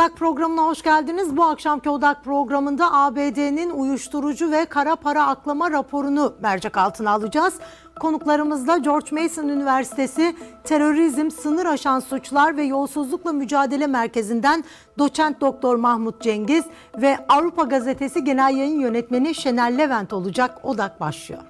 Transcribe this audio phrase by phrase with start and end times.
[0.00, 1.36] Odak programına hoş geldiniz.
[1.36, 7.54] Bu akşamki Odak programında ABD'nin uyuşturucu ve kara para aklama raporunu mercek altına alacağız.
[8.00, 14.64] Konuklarımızla George Mason Üniversitesi Terörizm, Sınır Aşan Suçlar ve Yolsuzlukla Mücadele Merkezi'nden
[14.98, 16.64] doçent doktor Mahmut Cengiz
[16.96, 20.58] ve Avrupa Gazetesi Genel Yayın Yönetmeni Şener Levent olacak.
[20.62, 21.49] Odak başlıyor.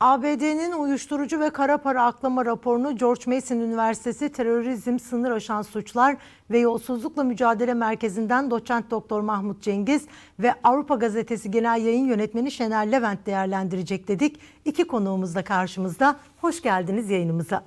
[0.00, 6.16] ABD'nin uyuşturucu ve kara para aklama raporunu George Mason Üniversitesi Terörizm, Sınır Aşan Suçlar
[6.50, 10.06] ve Yolsuzlukla Mücadele Merkezi'nden doçent doktor Mahmut Cengiz
[10.38, 14.40] ve Avrupa Gazetesi Genel Yayın Yönetmeni Şener Levent değerlendirecek dedik.
[14.64, 16.16] İki konuğumuz da karşımızda.
[16.40, 17.64] Hoş geldiniz yayınımıza.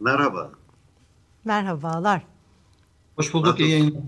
[0.00, 0.50] Merhaba.
[1.44, 2.22] Merhabalar.
[3.16, 3.60] Hoş bulduk.
[3.60, 4.02] İyi yayınlar.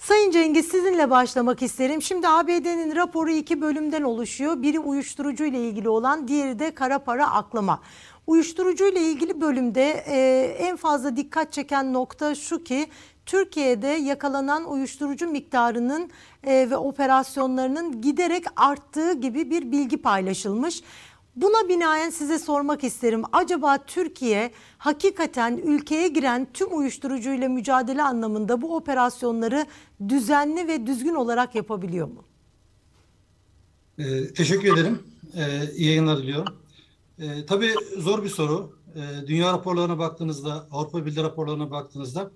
[0.00, 2.02] Sayın Cengiz sizinle başlamak isterim.
[2.02, 4.62] Şimdi ABD'nin raporu iki bölümden oluşuyor.
[4.62, 7.80] Biri uyuşturucu ile ilgili olan, diğeri de kara para aklama.
[8.26, 12.86] Uyuşturucu ile ilgili bölümde e, en fazla dikkat çeken nokta şu ki
[13.26, 16.10] Türkiye'de yakalanan uyuşturucu miktarının
[16.44, 20.82] e, ve operasyonlarının giderek arttığı gibi bir bilgi paylaşılmış.
[21.42, 23.22] Buna binaen size sormak isterim.
[23.32, 29.66] Acaba Türkiye hakikaten ülkeye giren tüm uyuşturucuyla mücadele anlamında bu operasyonları
[30.08, 32.24] düzenli ve düzgün olarak yapabiliyor mu?
[33.98, 35.02] Ee, teşekkür ederim.
[35.36, 36.54] Ee, iyi yayınlar diliyorum.
[37.18, 38.78] Ee, tabii zor bir soru.
[38.96, 42.30] Ee, dünya raporlarına baktığınızda, Avrupa Birliği raporlarına baktığınızda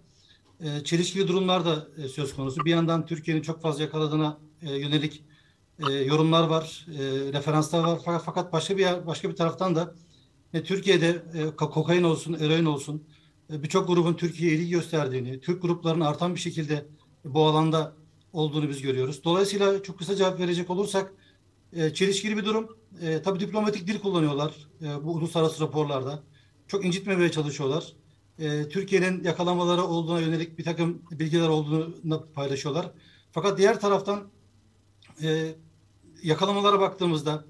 [0.61, 2.65] e, çelişkili durumlar da e, söz konusu.
[2.65, 5.25] Bir yandan Türkiye'nin çok fazla yakaladığına e, yönelik
[5.79, 8.01] e, yorumlar var, e, referanslar var.
[8.05, 9.95] Fakat, fakat başka bir başka bir taraftan da
[10.55, 13.05] e, Türkiye'de e, kokain olsun, eroin olsun
[13.53, 16.87] e, birçok grubun Türkiye'ye ilgi gösterdiğini, Türk gruplarının artan bir şekilde
[17.25, 17.93] bu alanda
[18.33, 19.25] olduğunu biz görüyoruz.
[19.25, 21.13] Dolayısıyla çok kısa cevap verecek olursak
[21.73, 22.77] e, çelişkili bir durum.
[23.03, 26.23] E, tabii diplomatik dil kullanıyorlar e, bu uluslararası raporlarda.
[26.69, 27.93] Çok incitmemeye çalışıyorlar.
[28.39, 32.91] E, Türkiye'nin yakalamaları olduğuna yönelik bir takım bilgiler olduğunu paylaşıyorlar.
[33.33, 34.34] Fakat diğer taraftan
[35.23, 35.55] e,
[36.23, 37.45] yakalamalara baktığımızda,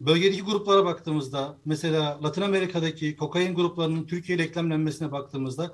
[0.00, 5.72] bölgedeki gruplara baktığımızda, mesela Latin Amerika'daki kokain gruplarının Türkiye ile eklemlenmesine baktığımızda,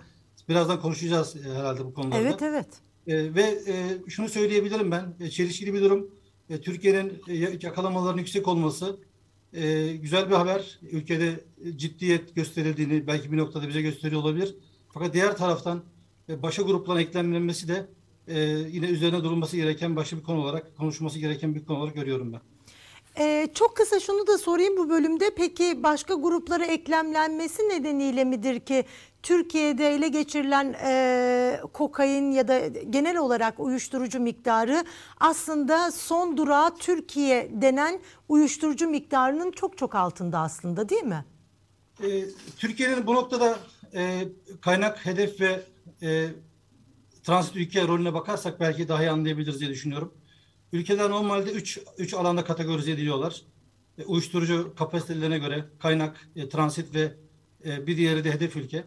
[0.48, 2.18] birazdan konuşacağız e, herhalde bu konularda.
[2.18, 2.68] Evet, evet.
[3.06, 3.74] E, ve e,
[4.10, 6.10] şunu söyleyebilirim ben, e, çelişkili bir durum.
[6.50, 8.96] E, Türkiye'nin e, yakalamaların yüksek olması
[9.52, 10.78] e, güzel bir haber.
[10.92, 11.44] Ülkede
[11.76, 14.54] ciddiyet gösterildiğini belki bir noktada bize gösteriyor olabilir.
[14.88, 15.82] Fakat diğer taraftan
[16.28, 17.86] e, başa grupların eklemlenmesi de
[18.30, 18.38] e,
[18.70, 22.40] yine üzerine durulması gereken başka bir konu olarak, konuşulması gereken bir konu olarak görüyorum ben.
[23.18, 25.30] Ee, çok kısa şunu da sorayım bu bölümde.
[25.36, 28.84] Peki başka gruplara eklemlenmesi nedeniyle midir ki
[29.22, 34.84] Türkiye'de ele geçirilen e, kokain ya da genel olarak uyuşturucu miktarı
[35.20, 41.24] aslında son durağı Türkiye denen uyuşturucu miktarının çok çok altında aslında değil mi?
[42.02, 42.24] E,
[42.58, 43.58] Türkiye'nin bu noktada
[43.94, 44.28] e,
[44.60, 45.62] kaynak, hedef ve
[46.02, 46.28] e,
[47.30, 50.14] transit ülke rolüne bakarsak belki daha iyi anlayabiliriz diye düşünüyorum.
[50.72, 53.42] Ülkeler normalde 3 3 alanda kategorize ediliyorlar.
[53.98, 57.14] E, uyuşturucu kapasitelerine göre kaynak, e, transit ve
[57.64, 58.84] e, bir diğeri de hedef ülke.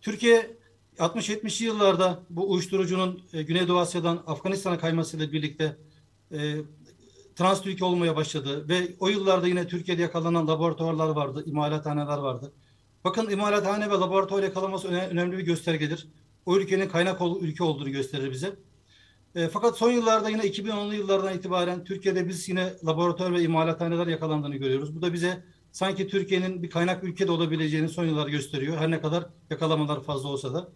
[0.00, 0.56] Türkiye
[0.98, 5.76] 60-70'li yıllarda bu uyuşturucunun e, Güneydoğu Asya'dan Afganistan'a kaymasıyla birlikte
[6.32, 6.56] e,
[7.36, 12.52] transit ülke olmaya başladı ve o yıllarda yine Türkiye'de yakalanan laboratuvarlar vardı, imalathaneler vardı.
[13.04, 16.08] Bakın imalathane ve laboratuvar yakalaması önemli bir göstergedir.
[16.46, 18.56] O ülkenin kaynak ülke olduğunu gösterir bize.
[19.34, 24.56] E, fakat son yıllarda yine 2010'lu yıllardan itibaren Türkiye'de biz yine laboratuvar ve imalathaneler yakalandığını
[24.56, 24.96] görüyoruz.
[24.96, 28.76] Bu da bize sanki Türkiye'nin bir kaynak ülkede olabileceğini son yıllar gösteriyor.
[28.76, 30.68] Her ne kadar yakalamalar fazla olsa da.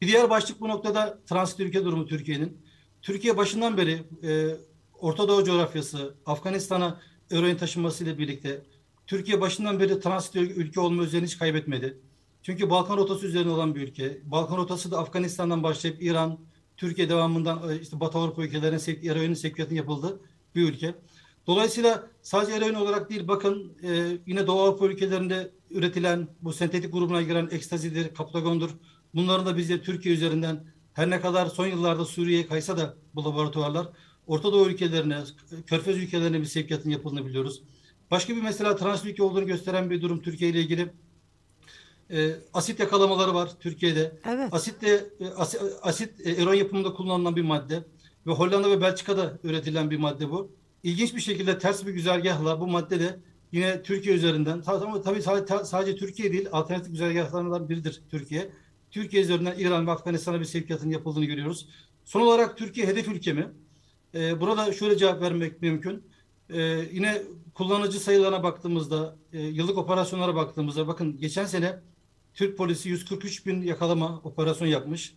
[0.00, 2.58] Bir diğer başlık bu noktada transit ülke durumu Türkiye'nin.
[3.02, 4.56] Türkiye başından beri e,
[4.98, 8.62] Orta Doğu coğrafyası, Afganistan'a eroin taşınmasıyla birlikte
[9.06, 11.98] Türkiye başından beri transit ülke olma özelliğini hiç kaybetmedi.
[12.42, 14.20] Çünkü Balkan rotası üzerine olan bir ülke.
[14.24, 16.38] Balkan rotası da Afganistan'dan başlayıp İran,
[16.76, 20.20] Türkiye devamından e, işte Batı Avrupa ülkelerine eroinin sevkiyatının yapıldığı
[20.54, 20.94] bir ülke.
[21.46, 27.22] Dolayısıyla sadece eroin olarak değil bakın e, yine Doğu Avrupa ülkelerinde üretilen bu sentetik grubuna
[27.22, 28.70] giren ekstazidir, kaptagondur.
[29.14, 33.88] Bunların da bizde Türkiye üzerinden her ne kadar son yıllarda Suriye'ye kaysa da bu laboratuvarlar
[34.26, 35.18] Orta Doğu ülkelerine,
[35.66, 37.62] Körfez ülkelerine bir sevkiyatın yapıldığını biliyoruz.
[38.10, 40.92] Başka bir mesela transit ülke olduğunu gösteren bir durum Türkiye ile ilgili
[42.12, 44.12] E, asit yakalamaları var Türkiye'de.
[44.28, 44.54] Evet.
[44.54, 47.84] Asitle, e, asit, asit e, eron yapımında kullanılan bir madde
[48.26, 50.52] ve Hollanda ve Belçika'da üretilen bir madde bu.
[50.82, 53.20] İlginç bir şekilde ters bir güzergahla bu madde de
[53.52, 58.50] yine Türkiye üzerinden ama tabii sadece, sadece Türkiye değil alternatif güzergahlarından biridir Türkiye.
[58.90, 61.68] Türkiye üzerinden İran ve Afganistan'a bir sevkiyatın yapıldığını görüyoruz.
[62.04, 63.48] Son olarak Türkiye hedef ülke mi?
[64.14, 66.02] Ee, burada şöyle cevap vermek mümkün.
[66.50, 66.60] Ee,
[66.92, 67.22] yine
[67.54, 71.80] kullanıcı sayılarına baktığımızda, e, yıllık operasyonlara baktığımızda bakın geçen sene
[72.34, 75.14] Türk polisi 143 bin yakalama operasyon yapmış.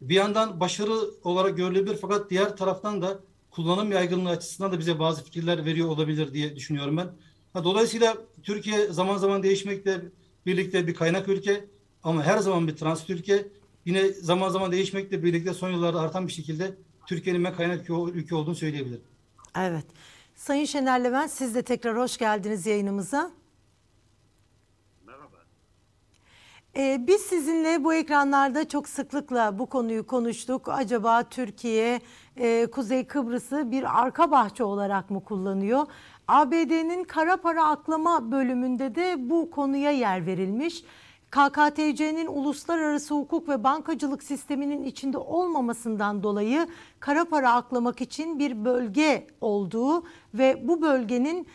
[0.00, 0.92] Bir yandan başarı
[1.24, 3.20] olarak görülebilir fakat diğer taraftan da
[3.50, 7.10] kullanım yaygınlığı açısından da bize bazı fikirler veriyor olabilir diye düşünüyorum ben.
[7.64, 10.02] Dolayısıyla Türkiye zaman zaman değişmekle
[10.46, 11.64] birlikte bir kaynak ülke
[12.02, 13.48] ama her zaman bir transit ülke.
[13.84, 16.74] Yine zaman zaman değişmekle birlikte son yıllarda artan bir şekilde
[17.06, 19.02] Türkiye'nin ben kaynak ülke olduğunu söyleyebilirim.
[19.56, 19.84] Evet.
[20.36, 23.30] Sayın Şener Levent siz de tekrar hoş geldiniz yayınımıza.
[25.06, 25.36] Merhaba.
[26.76, 30.68] Ee, biz sizinle bu ekranlarda çok sıklıkla bu konuyu konuştuk.
[30.68, 32.00] Acaba Türkiye
[32.36, 35.86] e, Kuzey Kıbrıs'ı bir arka bahçe olarak mı kullanıyor?
[36.28, 40.84] ABD'nin kara para aklama bölümünde de bu konuya yer verilmiş.
[41.30, 46.66] KKTC'nin uluslararası hukuk ve bankacılık sisteminin içinde olmamasından dolayı
[47.00, 51.46] kara para aklamak için bir bölge olduğu ve bu bölgenin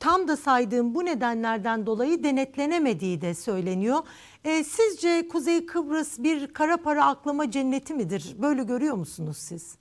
[0.00, 3.98] tam da saydığım bu nedenlerden dolayı denetlenemediği de söyleniyor.
[4.44, 8.36] E, sizce Kuzey Kıbrıs bir kara para aklama cenneti midir?
[8.38, 9.78] Böyle görüyor musunuz siz?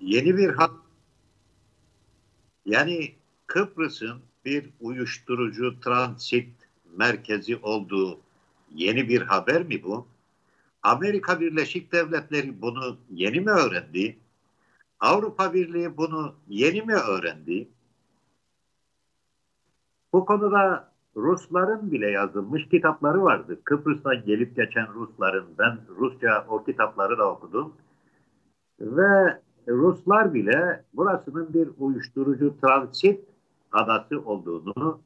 [0.00, 0.70] Yeni bir hat
[2.66, 3.12] yani
[3.46, 6.48] Kıbrıs'ın bir uyuşturucu transit
[6.96, 8.20] merkezi olduğu
[8.74, 10.06] yeni bir haber mi bu?
[10.82, 14.18] Amerika Birleşik Devletleri bunu yeni mi öğrendi?
[15.00, 17.68] Avrupa Birliği bunu yeni mi öğrendi?
[20.12, 23.60] Bu konuda Rusların bile yazılmış kitapları vardı.
[23.64, 27.72] Kıbrıs'tan gelip geçen Rusların, ben Rusça o kitapları da okudum.
[28.80, 33.24] Ve Ruslar bile burasının bir uyuşturucu transit
[33.72, 35.00] adası olduğunu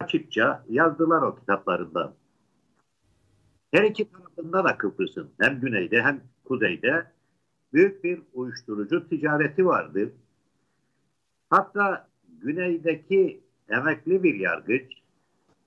[0.00, 2.14] açıkça yazdılar o kitaplarında.
[3.70, 7.06] Her iki tarafında da Kıbrıs'ın hem güneyde hem kuzeyde
[7.72, 10.12] büyük bir uyuşturucu ticareti vardı.
[11.50, 14.92] Hatta güneydeki emekli bir yargıç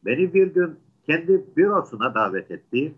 [0.06, 2.96] beni bir gün kendi bürosuna davet etti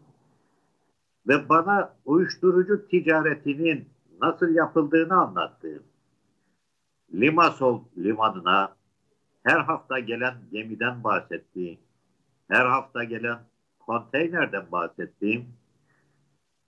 [1.28, 3.90] ve bana uyuşturucu ticaretinin
[4.22, 5.84] nasıl yapıldığını anlattı.
[7.14, 8.76] Limasol limanına
[9.44, 11.80] her hafta gelen gemiden bahsettiğim,
[12.48, 13.40] her hafta gelen
[13.80, 15.46] konteynerden bahsettiğim,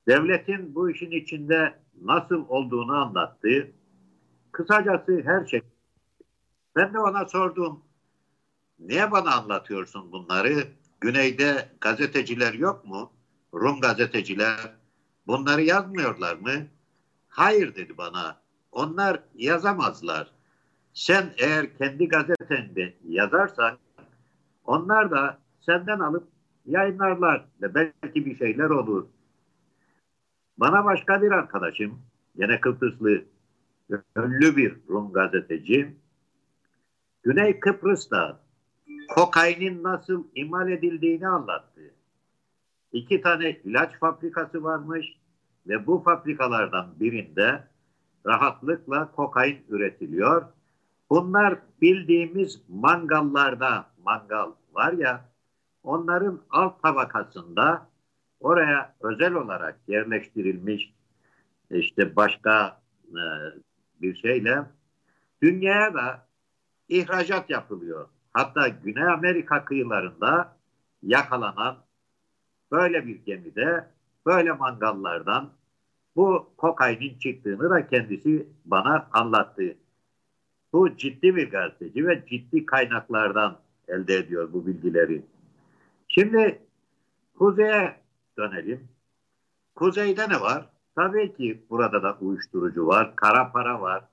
[0.07, 3.71] devletin bu işin içinde nasıl olduğunu anlattı.
[4.51, 5.61] Kısacası her şey.
[6.75, 7.84] Ben de ona sordum,
[8.79, 10.67] niye bana anlatıyorsun bunları?
[11.01, 13.11] Güneyde gazeteciler yok mu?
[13.53, 14.73] Rum gazeteciler.
[15.27, 16.51] Bunları yazmıyorlar mı?
[17.29, 18.41] Hayır dedi bana.
[18.71, 20.31] Onlar yazamazlar.
[20.93, 23.77] Sen eğer kendi gazetende yazarsan
[24.65, 26.27] onlar da senden alıp
[26.65, 29.07] yayınlarlar ve belki bir şeyler olur.
[30.57, 32.01] Bana başka bir arkadaşım,
[32.35, 33.25] yine Kıbrıslı
[34.17, 35.95] ünlü bir Rum gazeteci,
[37.23, 38.44] Güney Kıbrıs'ta
[39.07, 41.81] kokainin nasıl imal edildiğini anlattı.
[42.91, 45.17] İki tane ilaç fabrikası varmış
[45.67, 47.63] ve bu fabrikalardan birinde
[48.25, 50.45] rahatlıkla kokain üretiliyor
[51.09, 55.29] Bunlar bildiğimiz mangallarda mangal var ya
[55.83, 57.89] onların alt tabakasında
[58.39, 60.93] oraya özel olarak yerleştirilmiş
[61.71, 63.23] işte başka e,
[64.01, 64.65] bir şeyle
[65.41, 66.27] dünyaya da
[66.89, 68.09] ihracat yapılıyor.
[68.35, 70.55] Hatta Güney Amerika kıyılarında
[71.03, 71.77] yakalanan
[72.71, 73.87] böyle bir gemide
[74.25, 75.49] böyle mangallardan
[76.15, 79.75] bu kokainin çıktığını da kendisi bana anlattı.
[80.73, 85.25] Bu ciddi bir gazeteci ve ciddi kaynaklardan elde ediyor bu bilgileri.
[86.07, 86.61] Şimdi
[87.37, 87.95] kuzeye
[88.37, 88.87] dönelim.
[89.75, 90.69] Kuzeyde ne var?
[90.95, 94.03] Tabii ki burada da uyuşturucu var, kara para var.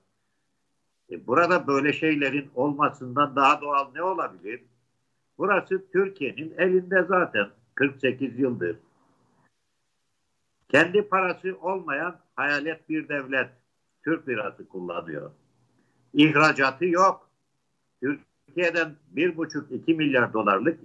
[1.13, 4.63] E burada böyle şeylerin olmasından daha doğal ne olabilir?
[5.37, 8.77] Burası Türkiye'nin elinde zaten 48 yıldır.
[10.69, 13.49] Kendi parası olmayan hayalet bir devlet
[14.03, 15.31] Türk lirası kullanıyor
[16.13, 17.29] ihracatı yok.
[18.01, 20.79] Türkiye'den bir buçuk iki milyar dolarlık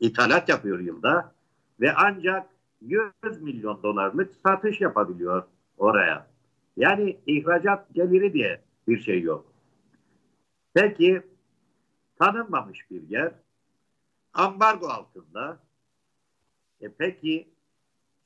[0.00, 1.34] ithalat yapıyor yılda
[1.80, 2.46] ve ancak
[2.80, 3.02] 100
[3.40, 5.42] milyon dolarlık satış yapabiliyor
[5.78, 6.26] oraya.
[6.76, 9.51] Yani ihracat geliri diye bir şey yok.
[10.74, 11.22] Peki
[12.18, 13.32] tanınmamış bir yer.
[14.34, 15.58] ambargo altında.
[16.80, 17.48] E peki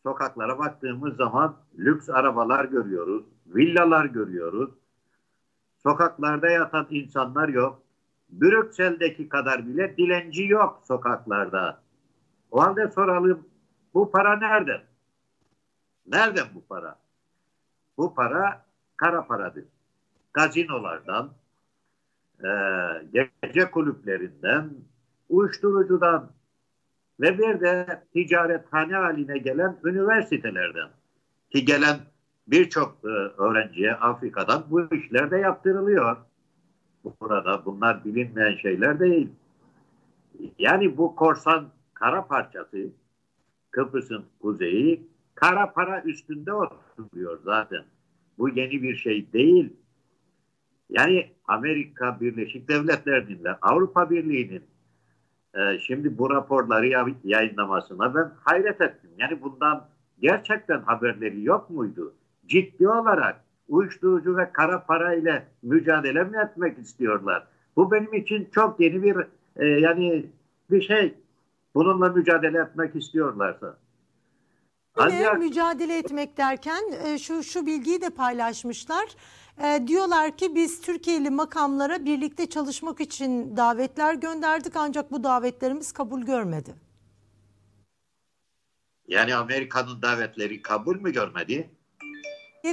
[0.02, 4.70] sokaklara baktığımız zaman lüks arabalar görüyoruz, villalar görüyoruz.
[5.82, 7.82] Sokaklarda yatan insanlar yok.
[8.28, 11.82] Brüksel'deki kadar bile dilenci yok sokaklarda.
[12.50, 13.48] O halde soralım
[13.94, 14.82] bu para nereden?
[16.06, 16.98] Nereden bu para?
[17.96, 19.64] Bu para kara paradır.
[20.32, 21.30] Gazinolardan,
[22.44, 22.50] e,
[23.42, 24.70] gece kulüplerinden,
[25.28, 26.30] uyuşturucudan
[27.20, 30.88] ve bir de ticarethane haline gelen üniversitelerden
[31.50, 31.96] ki gelen
[32.46, 33.08] birçok e,
[33.42, 36.16] öğrenciye Afrika'dan bu işler de yaptırılıyor.
[37.20, 39.28] Burada bunlar bilinmeyen şeyler değil.
[40.58, 42.86] Yani bu korsan kara parçası
[43.70, 47.84] Kıbrıs'ın kuzeyi kara para üstünde oturuyor zaten.
[48.38, 49.72] Bu yeni bir şey değil.
[50.90, 54.62] Yani Amerika Birleşik Devletleri'nin ve Avrupa Birliği'nin
[55.54, 59.10] e, şimdi bu raporları yayınlamasına ben hayret ettim.
[59.18, 59.88] Yani bundan
[60.20, 62.14] gerçekten haberleri yok muydu?
[62.46, 67.46] Ciddi olarak uyuşturucu ve kara para ile mücadele mi etmek istiyorlar?
[67.76, 69.16] Bu benim için çok yeni bir
[69.56, 70.26] e, yani
[70.70, 71.14] bir şey.
[71.74, 73.76] Bununla mücadele etmek istiyorlarsa.
[75.00, 79.06] Yine mücadele etmek derken e, şu şu bilgiyi de paylaşmışlar.
[79.64, 86.22] E, diyorlar ki biz Türkiye'li makamlara birlikte çalışmak için davetler gönderdik ancak bu davetlerimiz kabul
[86.22, 86.74] görmedi.
[89.08, 91.70] Yani Amerika'nın davetleri kabul mü görmedi?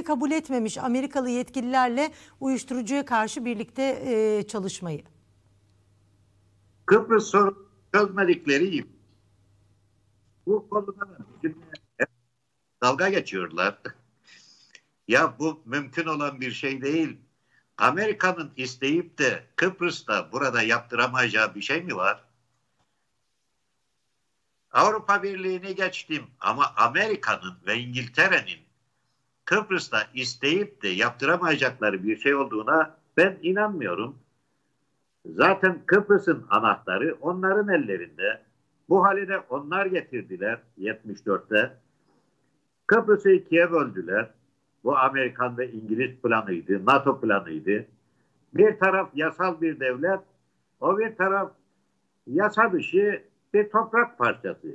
[0.02, 5.02] kabul etmemiş Amerikalı yetkililerle uyuşturucuya karşı birlikte e, çalışmayı.
[6.86, 8.84] Kıbrıs sorunu çözmedikleri
[10.46, 10.92] bu konuda
[12.84, 13.78] dalga geçiyorlar.
[15.08, 17.16] ya bu mümkün olan bir şey değil.
[17.78, 22.24] Amerika'nın isteyip de Kıbrıs'ta burada yaptıramayacağı bir şey mi var?
[24.72, 28.60] Avrupa Birliği'ni geçtim ama Amerika'nın ve İngiltere'nin
[29.44, 34.18] Kıbrıs'ta isteyip de yaptıramayacakları bir şey olduğuna ben inanmıyorum.
[35.26, 38.42] Zaten Kıbrıs'ın anahtarı onların ellerinde.
[38.88, 41.83] Bu hale de onlar getirdiler 74'te.
[42.86, 44.30] Kıbrıs'ı ikiye böldüler.
[44.84, 47.86] Bu Amerikan ve İngiliz planıydı, NATO planıydı.
[48.54, 50.20] Bir taraf yasal bir devlet,
[50.80, 51.52] o bir taraf
[52.26, 53.22] yasa dışı
[53.54, 54.68] bir toprak parçası.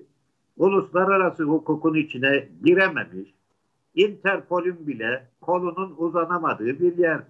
[0.57, 3.33] Uluslararası hukukun içine girememiş,
[3.95, 7.21] Interpol'ün bile kolunun uzanamadığı bir yer.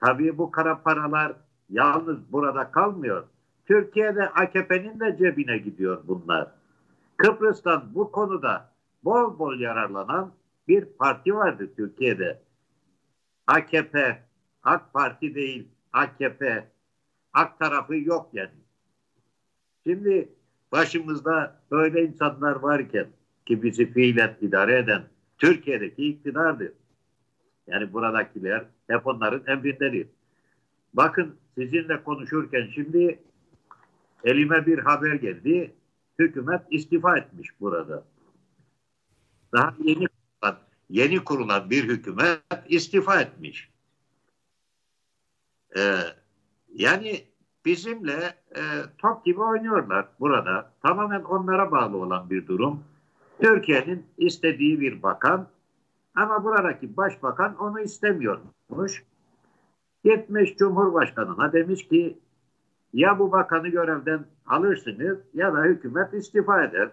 [0.00, 1.32] Tabii bu kara paralar
[1.70, 3.24] yalnız burada kalmıyor.
[3.66, 6.48] Türkiye'de AKP'nin de cebine gidiyor bunlar.
[7.16, 8.73] Kıbrıs'tan bu konuda
[9.04, 10.34] bol bol yararlanan
[10.68, 12.42] bir parti vardı Türkiye'de.
[13.46, 14.22] AKP,
[14.62, 16.68] AK Parti değil, AKP,
[17.32, 18.50] AK tarafı yok yani.
[19.86, 20.28] Şimdi
[20.72, 23.06] başımızda böyle insanlar varken
[23.46, 25.02] ki bizi fiilen idare eden
[25.38, 26.72] Türkiye'deki iktidardır.
[27.66, 30.06] Yani buradakiler hep onların emrindedir.
[30.94, 33.18] Bakın sizinle konuşurken şimdi
[34.24, 35.74] elime bir haber geldi.
[36.18, 38.04] Hükümet istifa etmiş burada.
[39.54, 40.58] Daha yeni kurulan,
[40.90, 43.70] yeni kurulan bir hükümet istifa etmiş.
[45.76, 45.98] Ee,
[46.74, 47.24] yani
[47.64, 48.62] bizimle e,
[48.98, 50.72] top gibi oynuyorlar burada.
[50.82, 52.84] Tamamen onlara bağlı olan bir durum.
[53.40, 55.48] Türkiye'nin istediği bir bakan
[56.14, 59.04] ama buradaki başbakan onu istemiyormuş.
[60.04, 62.18] Gitmiş Cumhurbaşkanı'na demiş ki
[62.92, 66.90] ya bu bakanı görevden alırsınız ya da hükümet istifa eder.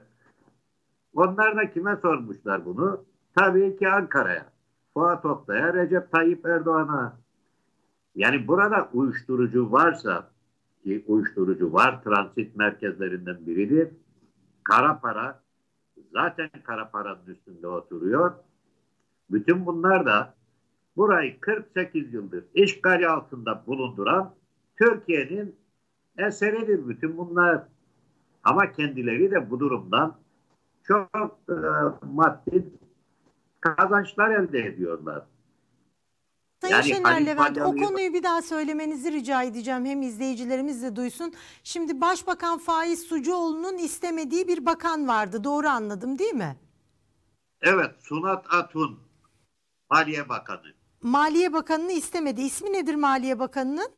[1.14, 3.06] Onlar da kime sormuşlar bunu?
[3.36, 4.46] Tabii ki Ankara'ya.
[4.94, 7.18] Fuat Oktay'a, Recep Tayyip Erdoğan'a.
[8.16, 10.32] Yani burada uyuşturucu varsa
[10.84, 13.90] ki uyuşturucu var transit merkezlerinden biridir.
[14.64, 15.44] Kara para
[16.14, 18.34] zaten kara paranın üstünde oturuyor.
[19.30, 20.34] Bütün bunlar da
[20.98, 24.36] burayı 48 yıldır işgali altında bulunduran
[24.82, 25.56] Türkiye'nin
[26.18, 27.64] eseridir bütün bunlar.
[28.44, 30.18] Ama kendileri de bu durumdan
[30.84, 31.54] çok e,
[32.06, 32.66] maddi
[33.62, 35.26] kazançlar elde ediyorlar.
[36.62, 39.86] Sayın yani Şener Levent o konuyu bir daha söylemenizi rica edeceğim.
[39.86, 41.34] Hem izleyicilerimiz de duysun.
[41.64, 45.44] Şimdi Başbakan Faiz Sucuoğlu'nun istemediği bir bakan vardı.
[45.44, 46.58] Doğru anladım değil mi?
[47.62, 49.00] Evet Sunat Atun
[49.90, 50.74] Maliye Bakanı.
[51.02, 52.42] Maliye Bakanı'nı istemedi.
[52.42, 53.90] İsmi nedir Maliye Bakanı'nın?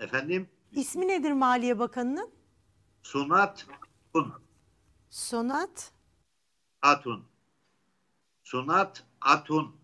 [0.00, 0.48] Efendim?
[0.72, 2.30] İsmi nedir Maliye Bakanı'nın?
[3.02, 3.66] Sunat
[4.14, 4.32] Atun.
[5.10, 5.92] Sonat?
[6.82, 7.24] Atun.
[8.42, 9.76] Sunat Atun.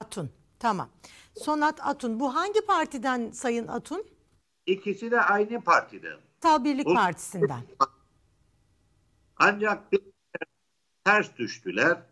[0.00, 0.30] Atun.
[0.58, 0.90] Tamam.
[1.36, 2.20] Sonat Atun.
[2.20, 4.06] Bu hangi partiden Sayın Atun?
[4.66, 6.18] İkisi de aynı partiden.
[6.40, 7.62] Tal Birlik Partisi'nden.
[9.36, 10.00] Ancak bir
[11.04, 12.02] ters düştüler.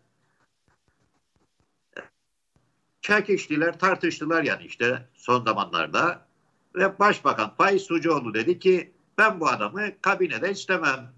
[3.01, 6.27] Çekiştiler, tartıştılar yani işte son zamanlarda.
[6.75, 11.13] Ve Başbakan Faiz Sucuoğlu dedi ki ben bu adamı kabinede istemem.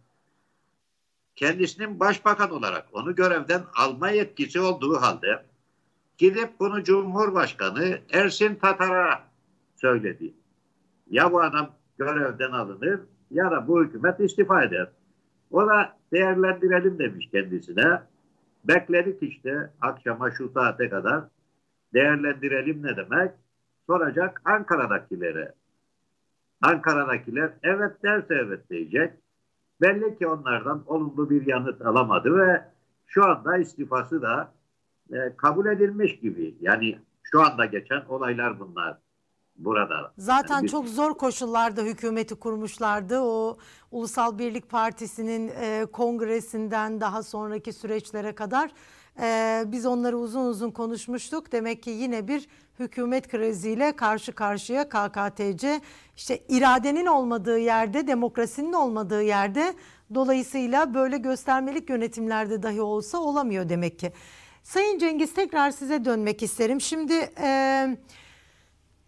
[1.35, 5.43] Kendisinin başbakan olarak onu görevden alma yetkisi olduğu halde
[6.17, 9.23] gidip bunu Cumhurbaşkanı Ersin Tatar'a
[9.75, 10.33] söyledi.
[11.09, 12.99] Ya bu adam görevden alınır
[13.31, 14.87] ya da bu hükümet istifa eder.
[15.51, 18.01] O da değerlendirelim demiş kendisine.
[18.63, 21.23] Bekledik işte akşama şu saate kadar
[21.93, 23.31] değerlendirelim ne demek?
[23.87, 25.53] Soracak Ankara'dakilere.
[26.61, 29.13] Ankara'dakiler evet derse evet diyecek.
[29.81, 32.63] Belli ki onlardan olumlu bir yanıt alamadı ve
[33.05, 34.51] şu anda istifası da
[35.13, 36.55] e, kabul edilmiş gibi.
[36.61, 38.97] Yani şu anda geçen olaylar bunlar
[39.57, 40.13] burada.
[40.17, 43.19] Zaten Yani biz- çok zor koşullarda hükümeti kurmuşlardı.
[43.19, 43.57] O
[43.91, 48.71] Ulusal Birlik Partisi'nin e, kongresinden daha sonraki süreçlere kadar
[49.21, 51.51] e, biz onları uzun uzun konuşmuştuk.
[51.51, 52.47] Demek ki yine bir
[52.79, 55.81] hükümet kriziyle karşı karşıya KKTC.
[56.17, 59.73] İşte iradenin olmadığı yerde, demokrasinin olmadığı yerde
[60.13, 64.11] dolayısıyla böyle göstermelik yönetimlerde dahi olsa olamıyor demek ki.
[64.63, 66.81] Sayın Cengiz tekrar size dönmek isterim.
[66.81, 67.97] Şimdi e,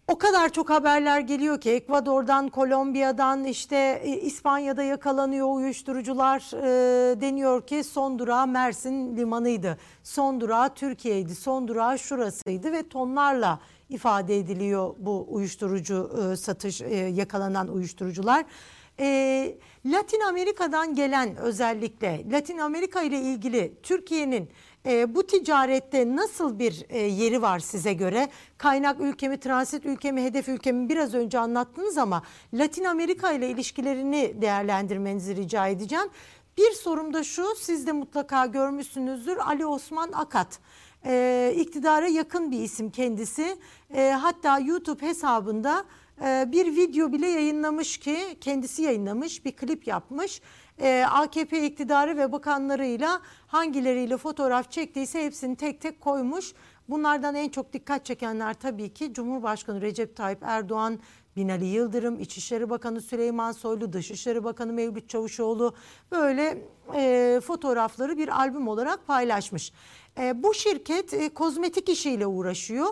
[0.08, 7.66] o kadar çok haberler geliyor ki Ekvador'dan, Kolombiya'dan işte e, İspanya'da yakalanıyor uyuşturucular e, deniyor
[7.66, 9.78] ki son durağı Mersin limanıydı.
[10.02, 11.34] Son durağı Türkiye'ydi.
[11.34, 18.44] Son durağı şurasıydı ve tonlarla ifade ediliyor bu uyuşturucu e, satış e, yakalanan uyuşturucular.
[19.00, 24.50] E, Latin Amerika'dan gelen özellikle Latin Amerika ile ilgili Türkiye'nin
[24.88, 28.28] e, bu ticarette nasıl bir e, yeri var size göre?
[28.58, 32.22] Kaynak ülkemi, transit ülkemi, hedef ülkemi biraz önce anlattınız ama
[32.54, 36.08] Latin Amerika ile ilişkilerini değerlendirmenizi rica edeceğim.
[36.58, 40.58] Bir sorum da şu, siz de mutlaka görmüşsünüzdür Ali Osman Akat.
[41.06, 43.56] E, iktidara yakın bir isim kendisi.
[43.94, 45.84] E, hatta YouTube hesabında
[46.22, 50.40] bir video bile yayınlamış ki kendisi yayınlamış bir klip yapmış.
[50.80, 56.52] E, AKP iktidarı ve bakanlarıyla hangileriyle fotoğraf çektiyse hepsini tek tek koymuş.
[56.88, 60.98] Bunlardan en çok dikkat çekenler tabii ki Cumhurbaşkanı Recep Tayyip Erdoğan,
[61.36, 65.74] Binali Yıldırım, İçişleri Bakanı Süleyman Soylu, Dışişleri Bakanı Mevlüt Çavuşoğlu
[66.12, 66.62] böyle
[66.94, 69.72] e, fotoğrafları bir albüm olarak paylaşmış.
[70.18, 72.86] E, bu şirket e, kozmetik işiyle uğraşıyor.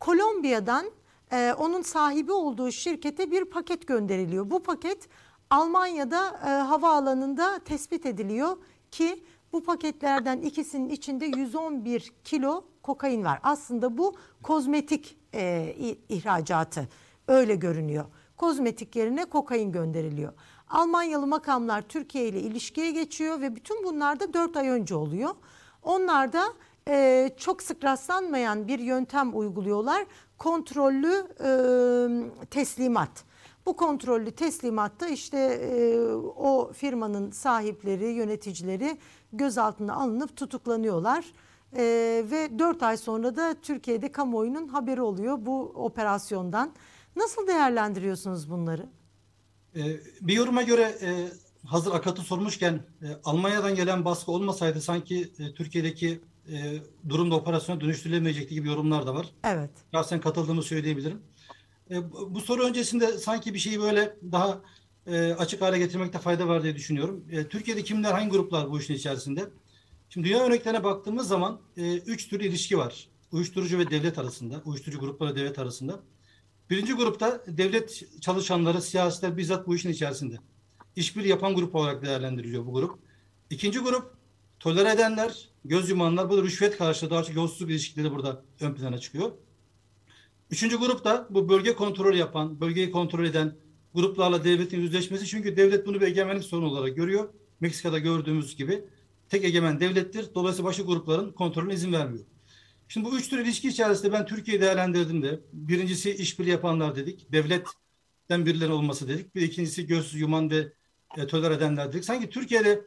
[0.00, 0.86] Kolombiya'dan
[1.32, 4.50] e, onun sahibi olduğu şirkete bir paket gönderiliyor.
[4.50, 5.08] Bu paket
[5.50, 8.56] Almanya'da e, havaalanında tespit ediliyor
[8.90, 13.40] ki bu paketlerden ikisinin içinde 111 kilo kokain var.
[13.42, 15.74] Aslında bu kozmetik e,
[16.08, 16.88] ihracatı
[17.28, 18.04] öyle görünüyor.
[18.36, 20.32] Kozmetik yerine kokain gönderiliyor.
[20.68, 25.30] Almanyalı makamlar Türkiye ile ilişkiye geçiyor ve bütün bunlar da 4 ay önce oluyor.
[25.82, 26.42] Onlar da
[26.88, 30.06] e, çok sık rastlanmayan bir yöntem uyguluyorlar.
[30.38, 31.50] Kontrollü e,
[32.46, 33.24] teslimat.
[33.66, 36.00] Bu kontrollü teslimatta işte e,
[36.36, 38.98] o firmanın sahipleri, yöneticileri
[39.32, 41.24] gözaltına alınıp tutuklanıyorlar.
[41.76, 41.82] E,
[42.30, 46.72] ve 4 ay sonra da Türkiye'de kamuoyunun haberi oluyor bu operasyondan.
[47.16, 48.86] Nasıl değerlendiriyorsunuz bunları?
[49.76, 49.80] Ee,
[50.20, 51.28] bir yoruma göre e,
[51.66, 56.20] hazır Akat'ı sormuşken e, Almanya'dan gelen baskı olmasaydı sanki e, Türkiye'deki
[56.52, 56.78] e,
[57.08, 59.26] durumda operasyona dönüştürülemeyecekti gibi yorumlar da var.
[59.44, 59.70] Evet.
[59.94, 61.22] Şahsen katıldığımı söyleyebilirim.
[61.90, 64.60] E, bu soru öncesinde sanki bir şeyi böyle daha
[65.06, 67.24] e, açık hale getirmekte fayda var diye düşünüyorum.
[67.30, 69.50] E, Türkiye'de kimler, hangi gruplar bu işin içerisinde?
[70.08, 73.08] Şimdi dünya örneklerine baktığımız zaman e, üç tür ilişki var.
[73.32, 76.00] Uyuşturucu ve devlet arasında, uyuşturucu grupları devlet arasında.
[76.70, 80.36] Birinci grupta devlet çalışanları, siyasiler bizzat bu işin içerisinde.
[80.96, 82.98] İşbirliği yapan grup olarak değerlendiriliyor bu grup.
[83.50, 84.15] İkinci grup
[84.66, 86.30] tolere edenler, göz yumanlar.
[86.30, 89.32] Bu da rüşvet karşılığı daha çok yolsuzluk ilişkileri burada ön plana çıkıyor.
[90.50, 93.56] Üçüncü grup da bu bölge kontrolü yapan, bölgeyi kontrol eden
[93.94, 95.26] gruplarla devletin yüzleşmesi.
[95.26, 97.28] Çünkü devlet bunu bir egemenlik sorunu olarak görüyor.
[97.60, 98.84] Meksika'da gördüğümüz gibi
[99.28, 100.26] tek egemen devlettir.
[100.34, 102.24] Dolayısıyla başka grupların kontrolüne izin vermiyor.
[102.88, 107.32] Şimdi bu üç tür ilişki içerisinde ben Türkiye'yi değerlendirdim de birincisi işbirliği yapanlar dedik.
[107.32, 109.34] Devletten birileri olması dedik.
[109.34, 110.72] Bir ikincisi göz yuman ve
[111.16, 112.04] e, tolere edenler dedik.
[112.04, 112.86] Sanki Türkiye'de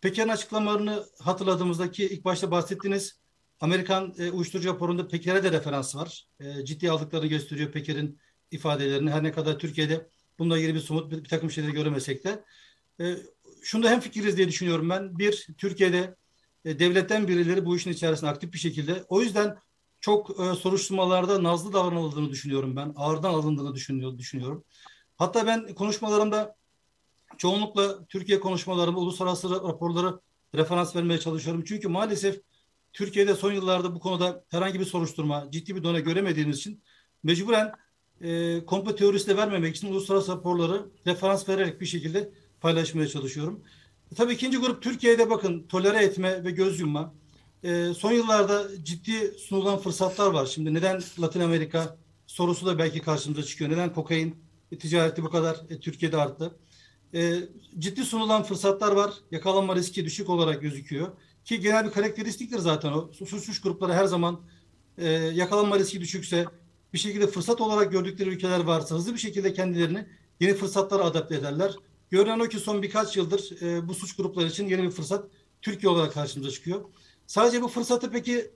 [0.00, 3.20] Peker'in açıklamalarını hatırladığımızdaki ilk başta bahsettiğiniz
[3.60, 6.26] Amerikan e, uyuşturucu raporunda Peker'e de referans var.
[6.40, 8.18] E, ciddi aldıklarını gösteriyor Peker'in
[8.50, 9.10] ifadelerini.
[9.10, 10.08] Her ne kadar Türkiye'de
[10.38, 12.44] bununla ilgili bir somut bir, bir takım şeyleri göremesek de.
[13.00, 13.16] E,
[13.62, 15.18] şunda hem fikiriz diye düşünüyorum ben.
[15.18, 16.14] Bir, Türkiye'de
[16.64, 19.04] e, devletten birileri bu işin içerisinde aktif bir şekilde.
[19.08, 19.56] O yüzden
[20.00, 22.92] çok e, soruşturmalarda nazlı davranıldığını düşünüyorum ben.
[22.96, 24.64] Ağırdan alındığını düşünüyor, düşünüyorum.
[25.16, 26.57] Hatta ben konuşmalarımda
[27.36, 30.20] çoğunlukla Türkiye konuşmalarımı, uluslararası raporları
[30.54, 31.64] referans vermeye çalışıyorum.
[31.64, 32.40] Çünkü maalesef
[32.92, 36.82] Türkiye'de son yıllarda bu konuda herhangi bir soruşturma, ciddi bir dona göremediğimiz için
[37.22, 37.72] mecburen
[38.20, 43.64] e, komplo teorisi de vermemek için uluslararası raporları referans vererek bir şekilde paylaşmaya çalışıyorum.
[44.12, 47.14] E, tabii ikinci grup Türkiye'de bakın tolere etme ve göz yumma.
[47.62, 50.46] E, son yıllarda ciddi sunulan fırsatlar var.
[50.46, 53.70] Şimdi neden Latin Amerika sorusu da belki karşımıza çıkıyor.
[53.70, 54.36] Neden kokain
[54.80, 56.58] ticareti bu kadar e, Türkiye'de arttı?
[57.14, 57.36] E,
[57.78, 59.14] ciddi sunulan fırsatlar var.
[59.30, 61.08] Yakalanma riski düşük olarak gözüküyor.
[61.44, 63.10] Ki genel bir karakteristiktir zaten o.
[63.12, 64.40] Suç grupları her zaman
[64.98, 66.44] e, yakalanma riski düşükse
[66.92, 70.06] bir şekilde fırsat olarak gördükleri ülkeler varsa hızlı bir şekilde kendilerini
[70.40, 71.72] yeni fırsatlara adapte ederler.
[72.10, 75.28] Görünen o ki son birkaç yıldır e, bu suç grupları için yeni bir fırsat
[75.62, 76.84] Türkiye olarak karşımıza çıkıyor.
[77.26, 78.50] Sadece bu fırsatı peki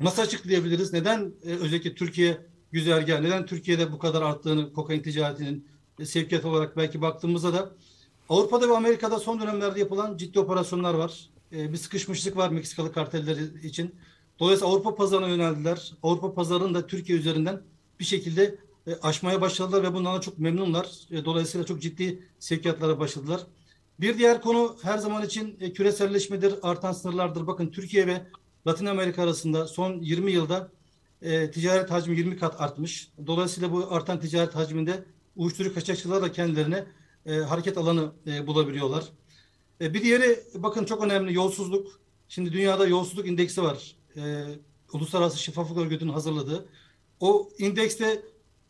[0.00, 0.92] nasıl açıklayabiliriz?
[0.92, 2.38] Neden e, özellikle Türkiye
[2.72, 5.68] güzergah, neden Türkiye'de bu kadar arttığını kokain ticaretinin
[6.04, 7.70] sevkiyat olarak belki baktığımızda da
[8.28, 11.30] Avrupa'da ve Amerika'da son dönemlerde yapılan ciddi operasyonlar var.
[11.52, 13.94] E, bir sıkışmışlık var Meksikalı kartelleri için.
[14.38, 15.92] Dolayısıyla Avrupa pazarına yöneldiler.
[16.02, 17.62] Avrupa pazarını da Türkiye üzerinden
[18.00, 20.90] bir şekilde e, aşmaya başladılar ve bundan da çok memnunlar.
[21.10, 23.40] E, dolayısıyla çok ciddi sevkiyatlara başladılar.
[24.00, 27.46] Bir diğer konu her zaman için e, küreselleşmedir, artan sınırlardır.
[27.46, 28.26] Bakın Türkiye ve
[28.66, 30.70] Latin Amerika arasında son 20 yılda
[31.52, 33.08] ticaret hacmi 20 kat artmış.
[33.26, 35.04] Dolayısıyla bu artan ticaret hacminde
[35.36, 36.84] uyuşturucu kaçakçılar da kendilerine
[37.26, 39.04] e, hareket alanı e, bulabiliyorlar.
[39.80, 42.00] E, bir diğeri bakın çok önemli yolsuzluk.
[42.28, 43.96] Şimdi dünyada yolsuzluk indeksi var.
[44.16, 44.44] E,
[44.92, 46.68] Uluslararası Şeffaflık Örgütü'nün hazırladığı.
[47.20, 48.22] O indekste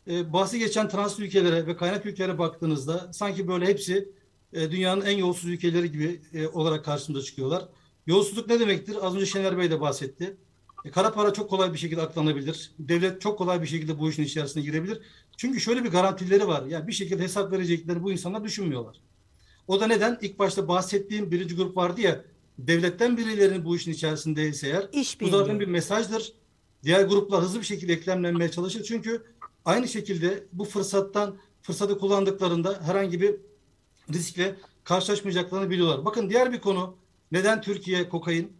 [0.07, 4.09] e, bahsi geçen trans ülkelere ve kaynak ülkelere baktığınızda sanki böyle hepsi
[4.53, 7.69] e, dünyanın en yolsuz ülkeleri gibi e, olarak karşımıza çıkıyorlar.
[8.07, 8.97] Yolsuzluk ne demektir?
[9.01, 10.37] Az önce Şener Bey de bahsetti.
[10.85, 12.71] E, kara para çok kolay bir şekilde aklanabilir.
[12.79, 14.99] Devlet çok kolay bir şekilde bu işin içerisine girebilir.
[15.37, 16.65] Çünkü şöyle bir garantileri var.
[16.65, 19.01] Yani bir şekilde hesap verecekleri bu insanlar düşünmüyorlar.
[19.67, 20.17] O da neden?
[20.21, 22.25] İlk başta bahsettiğim birinci grup vardı ya
[22.59, 26.33] devletten birilerinin bu işin içerisindeyse eğer İş bu zaten bir mesajdır.
[26.83, 28.83] Diğer gruplar hızlı bir şekilde eklemlenmeye çalışır.
[28.83, 29.23] Çünkü
[29.65, 33.35] aynı şekilde bu fırsattan fırsatı kullandıklarında herhangi bir
[34.13, 36.05] riskle karşılaşmayacaklarını biliyorlar.
[36.05, 36.95] Bakın diğer bir konu
[37.31, 38.51] neden Türkiye kokain?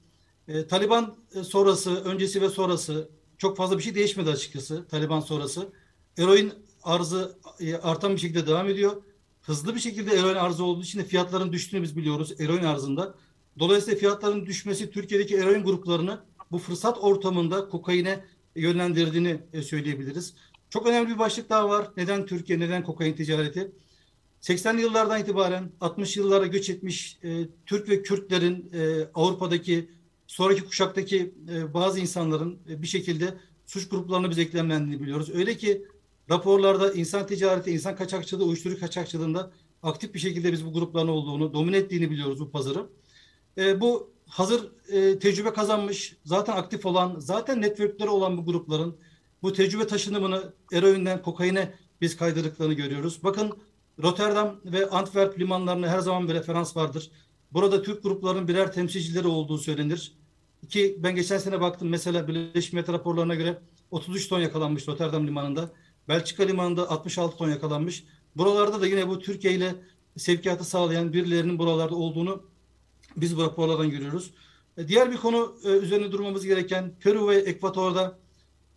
[0.48, 5.70] E, Taliban e, sonrası, öncesi ve sonrası çok fazla bir şey değişmedi açıkçası Taliban sonrası.
[6.18, 6.54] Eroin
[6.84, 9.04] arzı e, artan bir şekilde devam ediyor.
[9.42, 13.16] Hızlı bir şekilde eroin arzı olduğu için de fiyatların düştüğünü biz biliyoruz eroin arzında.
[13.60, 16.20] Dolayısıyla fiyatların düşmesi Türkiye'deki eroin gruplarını
[16.52, 18.24] bu fırsat ortamında kokaine
[18.56, 20.34] yönlendirdiğini e, söyleyebiliriz.
[20.70, 21.92] Çok önemli bir başlık daha var.
[21.98, 23.72] Neden Türkiye, neden kokain ticareti?
[24.42, 29.90] 80'li yıllardan itibaren 60 yıllara göç etmiş e, Türk ve Kürtlerin e, Avrupa'daki
[30.36, 33.34] sonraki kuşaktaki e, bazı insanların e, bir şekilde
[33.66, 35.30] suç gruplarına biz eklemlendiğini biliyoruz.
[35.34, 35.86] Öyle ki
[36.30, 39.52] raporlarda insan ticareti, insan kaçakçılığı, uyuşturucu kaçakçılığında
[39.84, 42.86] aktif bir şekilde biz bu grupların olduğunu, domine ettiğini biliyoruz bu pazarı.
[43.58, 44.72] E, bu hazır
[45.20, 48.98] tecrübe kazanmış, zaten aktif olan, zaten networkleri olan bu grupların
[49.42, 53.24] bu tecrübe taşınımını eroinden kokaine biz kaydırdıklarını görüyoruz.
[53.24, 53.58] Bakın
[54.04, 57.12] Rotterdam ve Antwerp limanlarına her zaman bir referans vardır.
[57.52, 60.25] Burada Türk gruplarının birer temsilcileri olduğu söylenir.
[60.70, 63.58] Ki ben geçen sene baktım mesela Birleşmiş Milletler raporlarına göre
[63.92, 65.70] 33 ton yakalanmış Rotterdam limanında.
[66.08, 68.04] Belçika limanında 66 ton yakalanmış.
[68.36, 69.76] Buralarda da yine bu Türkiye ile
[70.18, 72.44] sevkiyatı sağlayan birilerinin buralarda olduğunu
[73.18, 74.32] biz bu raporlardan görüyoruz.
[74.78, 78.20] E, diğer bir konu e, üzerine durmamız gereken Peru ve Ekvator'da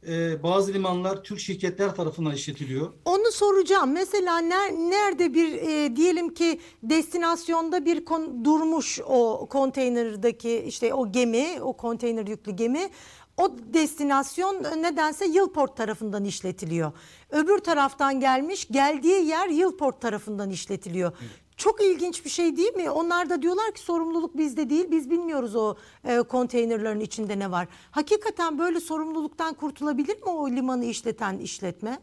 [0.06, 2.92] e, bazı limanlar Türk şirketler tarafından işletiliyor.
[3.04, 3.92] Onu soracağım.
[3.92, 11.12] Mesela ner, nerede bir e, diyelim ki destinasyonda bir kon, durmuş o konteynerdaki işte o
[11.12, 12.90] gemi, o konteyner yüklü gemi.
[13.36, 16.92] O destinasyon nedense Yılport tarafından işletiliyor.
[17.30, 21.12] Öbür taraftan gelmiş, geldiği yer Yılport tarafından işletiliyor.
[21.58, 22.90] Çok ilginç bir şey değil mi?
[22.90, 24.90] Onlar da diyorlar ki sorumluluk bizde değil.
[24.90, 27.68] Biz bilmiyoruz o e, konteynerların içinde ne var.
[27.90, 32.02] Hakikaten böyle sorumluluktan kurtulabilir mi o limanı işleten işletme?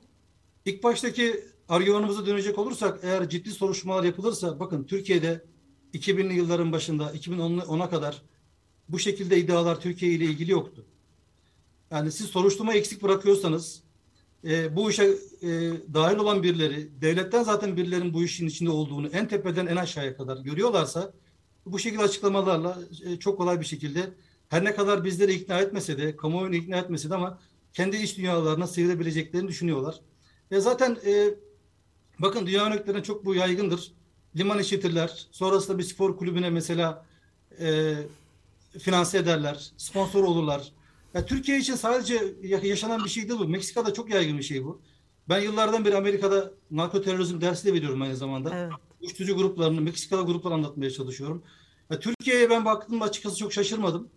[0.66, 5.46] İlk baştaki argümanımıza dönecek olursak eğer ciddi soruşturmalar yapılırsa bakın Türkiye'de
[5.94, 8.22] 2000'li yılların başında 2010'a kadar
[8.90, 10.86] bu şekilde iddialar Türkiye ile ilgili yoktu.
[11.92, 13.84] Yani siz soruşturma eksik bırakıyorsanız
[14.46, 15.50] e, bu işe e,
[15.94, 20.38] dahil olan birileri, devletten zaten birilerinin bu işin içinde olduğunu en tepeden en aşağıya kadar
[20.38, 21.14] görüyorlarsa
[21.66, 24.14] bu şekilde açıklamalarla e, çok kolay bir şekilde
[24.50, 27.40] her ne kadar bizleri ikna etmese de, kamuoyunu ikna etmese de ama
[27.74, 30.00] kendi iç dünyalarına sıyırabileceklerini düşünüyorlar.
[30.52, 31.34] E zaten e,
[32.20, 33.92] bakın dünya örneklerine çok bu yaygındır.
[34.38, 35.28] Liman işletirler.
[35.32, 37.06] Sonrasında bir spor kulübüne mesela
[37.60, 37.94] e,
[38.80, 39.72] finanse ederler.
[39.78, 40.72] Sponsor olurlar.
[41.16, 43.48] Ya Türkiye için sadece yaşanan bir şey değil bu.
[43.48, 44.82] Meksika'da çok yaygın bir şey bu.
[45.30, 48.56] Ben yıllardan beri Amerika'da narko terörizm dersi de veriyorum aynı zamanda.
[48.56, 48.74] Evet.
[49.02, 51.44] uyuşturucu gruplarını, Meksikalı grupları anlatmaya çalışıyorum.
[51.90, 54.10] Ya, Türkiye'ye ben baktığımda açıkçası çok şaşırmadım.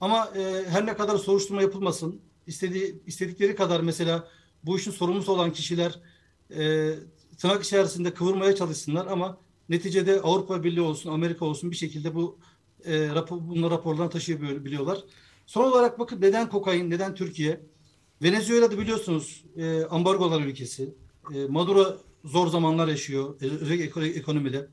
[0.00, 4.28] Ama e, her ne kadar soruşturma yapılmasın, istediği, istedikleri kadar mesela
[4.64, 6.00] bu işin sorumlusu olan kişiler
[6.50, 6.94] e,
[7.38, 9.38] tırnak içerisinde kıvırmaya çalışsınlar ama
[9.68, 12.38] neticede Avrupa Birliği olsun, Amerika olsun bir şekilde bu
[12.84, 14.98] e, rapor, bunları raporlarına taşıyabiliyorlar.
[15.46, 17.60] Son olarak bakın neden kokain, neden Türkiye?
[18.22, 20.94] Venezuela'da biliyorsunuz e, ambargolar ülkesi.
[21.34, 24.68] E, Maduro zor zamanlar yaşıyor özellikle ekonomide.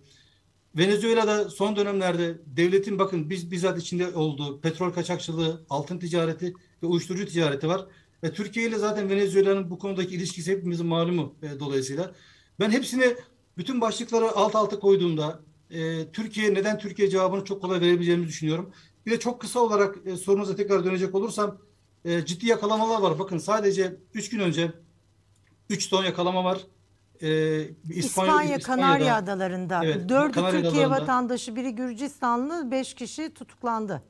[0.77, 6.53] Venezuela'da son dönemlerde devletin bakın biz bizzat içinde olduğu petrol kaçakçılığı, altın ticareti
[6.83, 7.85] ve uyuşturucu ticareti var.
[8.23, 12.15] Ve Türkiye ile zaten Venezuela'nın bu konudaki ilişkisi hepimizin malumu e, dolayısıyla.
[12.59, 13.15] Ben hepsini
[13.57, 15.39] bütün başlıkları alt alta koyduğumda
[15.71, 18.73] e, Türkiye neden Türkiye cevabını çok kolay verebileceğimi düşünüyorum.
[19.05, 21.57] Bir de çok kısa olarak e, sorunuza tekrar dönecek olursam
[22.05, 23.19] e, ciddi yakalamalar var.
[23.19, 24.71] Bakın sadece 3 gün önce
[25.69, 26.59] 3 ton yakalama var.
[27.21, 27.59] E,
[27.89, 29.85] İspanya, İspanya Kanarya Adaları'nda.
[29.85, 31.01] Evet, Dördü Kanarya Türkiye Adaları'nda.
[31.01, 34.03] vatandaşı, biri Gürcistanlı, 5 kişi tutuklandı.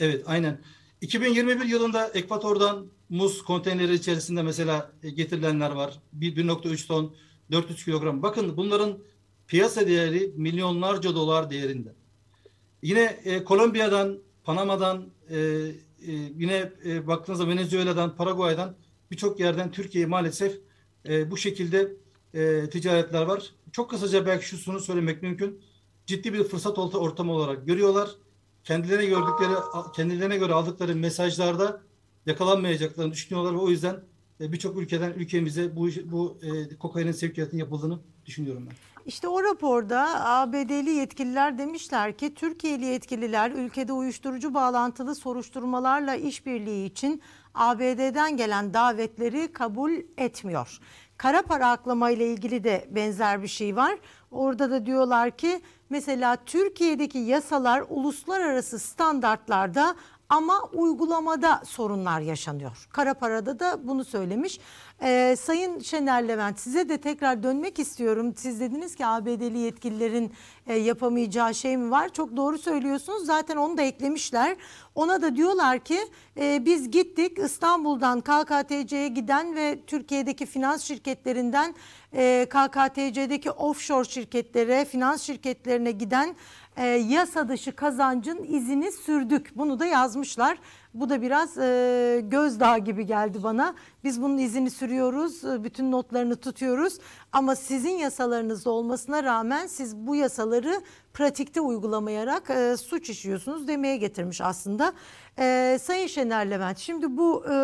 [0.00, 0.60] Evet, aynen.
[1.00, 6.00] 2021 yılında Ekvator'dan muz konteyneri içerisinde mesela e, getirilenler var.
[6.18, 7.14] 1.3 ton,
[7.52, 8.22] 400 kilogram.
[8.22, 8.98] Bakın bunların
[9.46, 11.94] piyasa değeri milyonlarca dolar değerinde.
[12.82, 15.72] Yine e, Kolombiya'dan, Panama'dan, e, e,
[16.36, 18.76] yine e, baktığınızda Venezuela'dan, Paraguay'dan
[19.10, 20.60] birçok yerden Türkiye'ye maalesef
[21.08, 21.92] e, bu şekilde
[22.34, 23.50] e, ticaretler var.
[23.72, 25.60] Çok kısaca belki şu şunu söylemek mümkün.
[26.06, 28.10] Ciddi bir fırsat ortamı olarak görüyorlar.
[28.64, 29.52] Kendilerine gördükleri,
[29.96, 31.82] kendilerine göre aldıkları mesajlarda
[32.26, 34.04] yakalanmayacaklarını düşünüyorlar ve o yüzden
[34.40, 38.95] e, birçok ülkeden ülkemize bu bu e, kokainin sevkiyatının yapıldığını düşünüyorum ben.
[39.06, 47.22] İşte o raporda ABD'li yetkililer demişler ki Türkiye'li yetkililer ülkede uyuşturucu bağlantılı soruşturmalarla işbirliği için
[47.54, 50.78] ABD'den gelen davetleri kabul etmiyor.
[51.16, 53.98] Kara para aklama ile ilgili de benzer bir şey var.
[54.30, 59.96] Orada da diyorlar ki mesela Türkiye'deki yasalar uluslararası standartlarda
[60.28, 62.86] ama uygulamada sorunlar yaşanıyor.
[62.92, 64.60] Kara parada da bunu söylemiş.
[65.02, 68.34] Ee, Sayın Şener Levent size de tekrar dönmek istiyorum.
[68.36, 70.32] Siz dediniz ki ABD'li yetkililerin
[70.66, 72.08] e, yapamayacağı şey mi var?
[72.08, 73.26] Çok doğru söylüyorsunuz.
[73.26, 74.56] Zaten onu da eklemişler.
[74.94, 75.98] Ona da diyorlar ki
[76.36, 81.74] e, biz gittik İstanbul'dan KKTC'ye giden ve Türkiye'deki finans şirketlerinden
[82.12, 86.36] e, KKTC'deki offshore şirketlere, finans şirketlerine giden
[86.76, 89.52] e, yasa dışı kazancın izini sürdük.
[89.56, 90.58] Bunu da yazmışlar.
[90.94, 93.74] Bu da biraz e, gözdağı gibi geldi bana.
[94.04, 96.98] Biz bunun izini sürüyoruz, e, bütün notlarını tutuyoruz.
[97.32, 100.80] Ama sizin yasalarınızda olmasına rağmen siz bu yasaları
[101.14, 104.92] pratikte uygulamayarak e, suç işliyorsunuz demeye getirmiş aslında.
[105.38, 107.44] E, Sayın Şener Levent, şimdi bu...
[107.52, 107.56] E,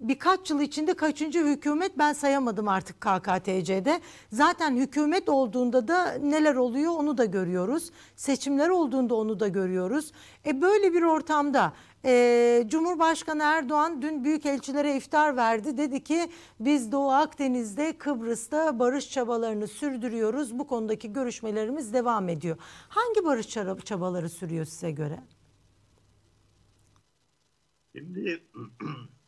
[0.00, 4.00] birkaç yıl içinde kaçıncı hükümet ben sayamadım artık KKTC'de.
[4.32, 7.90] Zaten hükümet olduğunda da neler oluyor onu da görüyoruz.
[8.16, 10.12] Seçimler olduğunda onu da görüyoruz.
[10.46, 11.72] E böyle bir ortamda
[12.04, 15.76] e, Cumhurbaşkanı Erdoğan dün büyükelçilere iftar verdi.
[15.76, 16.28] Dedi ki
[16.60, 20.58] biz Doğu Akdeniz'de Kıbrıs'ta barış çabalarını sürdürüyoruz.
[20.58, 22.56] Bu konudaki görüşmelerimiz devam ediyor.
[22.88, 23.48] Hangi barış
[23.84, 25.18] çabaları sürüyor size göre?
[27.96, 28.42] Şimdi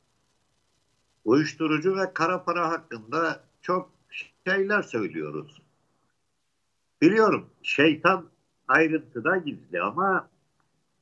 [1.26, 3.90] uyuşturucu ve kara para hakkında çok
[4.44, 5.62] şeyler söylüyoruz.
[7.02, 8.24] Biliyorum şeytan
[8.68, 10.28] ayrıntıda gizli ama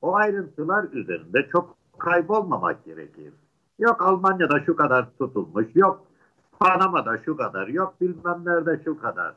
[0.00, 3.32] o ayrıntılar üzerinde çok kaybolmamak gerekir.
[3.78, 6.06] Yok Almanya'da şu kadar tutulmuş, yok
[6.60, 9.34] Panama'da şu kadar, yok bilmem nerede şu kadar.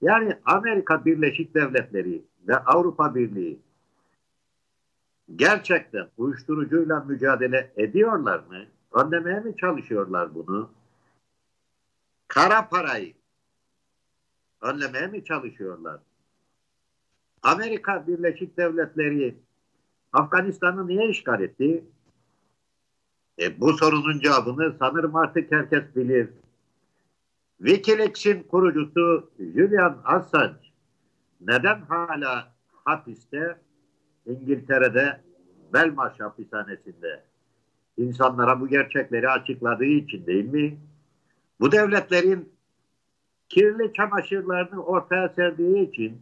[0.00, 3.58] Yani Amerika Birleşik Devletleri ve Avrupa Birliği
[5.36, 8.64] gerçekten uyuşturucuyla mücadele ediyorlar mı?
[8.92, 10.70] Önlemeye mi çalışıyorlar bunu?
[12.28, 13.14] Kara parayı
[14.60, 16.00] önlemeye mi çalışıyorlar?
[17.42, 19.38] Amerika Birleşik Devletleri
[20.12, 21.84] Afganistan'ı niye işgal etti?
[23.38, 26.28] E, bu sorunun cevabını sanırım artık herkes bilir.
[27.58, 30.68] Wikileaks'in kurucusu Julian Assange
[31.40, 33.58] neden hala hapiste
[34.26, 35.20] İngiltere'de
[35.72, 37.27] Belmarsh hapishanesinde?
[37.98, 40.78] İnsanlara bu gerçekleri açıkladığı için değil mi?
[41.60, 42.52] Bu devletlerin
[43.48, 46.18] kirli çamaşırlarını ortaya serdiği için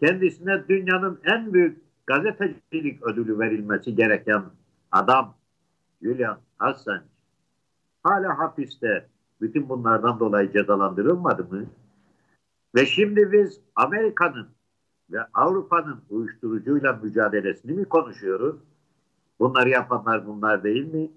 [0.00, 4.42] kendisine dünyanın en büyük gazetecilik ödülü verilmesi gereken
[4.92, 5.34] adam
[6.02, 7.04] Julian Assange
[8.02, 9.06] hala hapiste
[9.40, 11.66] bütün bunlardan dolayı cezalandırılmadı mı?
[12.74, 14.48] Ve şimdi biz Amerika'nın
[15.10, 18.56] ve Avrupa'nın uyuşturucuyla mücadelesini mi konuşuyoruz?
[19.40, 21.10] Bunları yapanlar bunlar değil mi?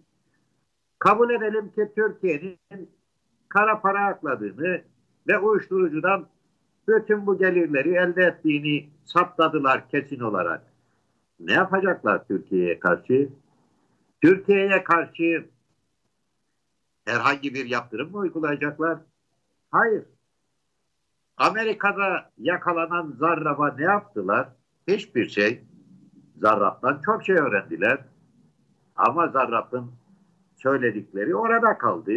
[1.00, 2.90] Kabul edelim ki Türkiye'nin
[3.50, 4.82] kara para akladığını
[5.28, 6.28] ve uyuşturucudan
[6.88, 10.74] bütün bu gelirleri elde ettiğini saptadılar kesin olarak.
[11.40, 13.30] Ne yapacaklar Türkiye'ye karşı?
[14.22, 15.46] Türkiye'ye karşı
[17.06, 19.00] herhangi bir yaptırım mı uygulayacaklar?
[19.72, 20.04] Hayır.
[21.38, 24.50] Amerika'da yakalanan Zarrab'a ne yaptılar?
[24.88, 25.64] Hiçbir şey.
[26.42, 28.00] Zarrab'dan çok şey öğrendiler.
[28.96, 29.92] Ama Zarrab'ın
[30.56, 32.12] söyledikleri orada kaldı.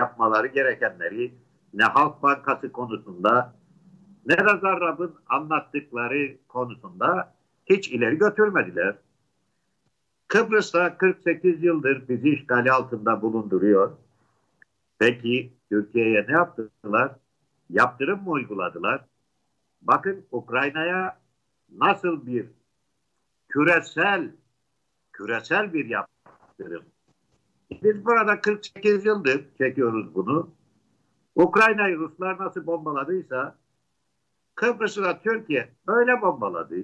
[0.00, 1.34] Yapmaları gerekenleri
[1.74, 3.54] ne Halk Bankası konusunda
[4.26, 7.34] ne de Zarrab'ın anlattıkları konusunda
[7.66, 8.96] hiç ileri götürmediler.
[10.28, 13.92] Kıbrıs'ta 48 yıldır bizi işgali altında bulunduruyor.
[14.98, 17.12] Peki Türkiye'ye ne yaptılar?
[17.70, 19.04] Yaptırım mı uyguladılar?
[19.82, 21.18] Bakın Ukrayna'ya
[21.78, 22.46] nasıl bir
[23.52, 24.30] küresel
[25.12, 26.84] küresel bir yaptırım.
[27.82, 30.50] Biz burada 48 yıldır çekiyoruz bunu.
[31.34, 33.56] Ukrayna'yı Ruslar nasıl bombaladıysa
[34.54, 36.76] Kıbrıs'ı da Türkiye öyle bombaladı.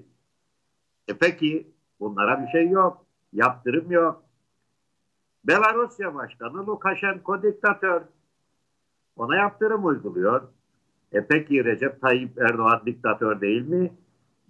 [1.08, 3.06] E peki bunlara bir şey yok.
[3.32, 4.22] Yaptırım yok.
[5.44, 8.02] Belarusya Başkanı Lukashenko diktatör.
[9.16, 10.42] Ona yaptırım uyguluyor.
[11.12, 13.92] E peki Recep Tayyip Erdoğan diktatör değil mi?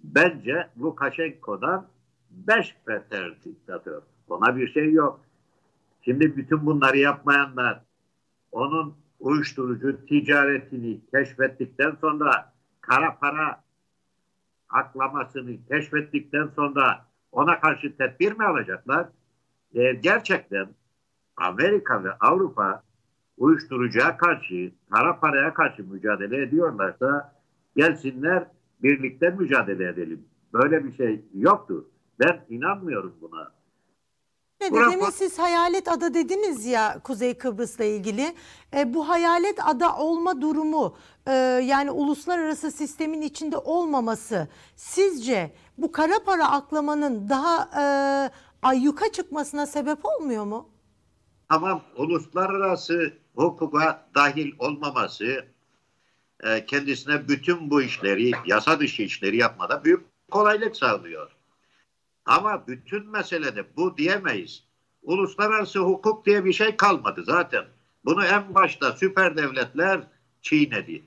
[0.03, 1.87] Bence Lukashenko'dan
[2.31, 4.01] beş beter diktatör.
[4.29, 5.19] Ona bir şey yok.
[6.01, 7.81] Şimdi bütün bunları yapmayanlar
[8.51, 13.63] onun uyuşturucu ticaretini keşfettikten sonra kara para
[14.69, 19.07] aklamasını keşfettikten sonra ona karşı tedbir mi alacaklar?
[19.73, 20.67] Eğer gerçekten
[21.37, 22.83] Amerika ve Avrupa
[23.37, 27.35] uyuşturucuya karşı, kara paraya karşı mücadele ediyorlarsa
[27.75, 28.47] gelsinler
[28.83, 30.25] birlikte mücadele edelim.
[30.53, 31.83] Böyle bir şey yoktur.
[32.19, 33.51] Ben inanmıyorum buna.
[34.61, 38.35] Ne demin siz hayalet ada dediniz ya Kuzey Kıbrıs'la ilgili.
[38.75, 41.31] E, bu hayalet ada olma durumu e,
[41.63, 47.83] yani uluslararası sistemin içinde olmaması sizce bu kara para aklamanın daha e,
[48.61, 50.69] ayyuka çıkmasına sebep olmuyor mu?
[51.49, 55.45] Tamam uluslararası hukuka dahil olmaması
[56.43, 61.38] e, kendisine bütün bu işleri yasa dışı işleri yapmada büyük kolaylık sağlıyor.
[62.29, 64.63] Ama bütün meselede bu diyemeyiz.
[65.03, 67.65] Uluslararası hukuk diye bir şey kalmadı zaten.
[68.05, 70.01] Bunu en başta süper devletler
[70.41, 71.03] çiğnedi.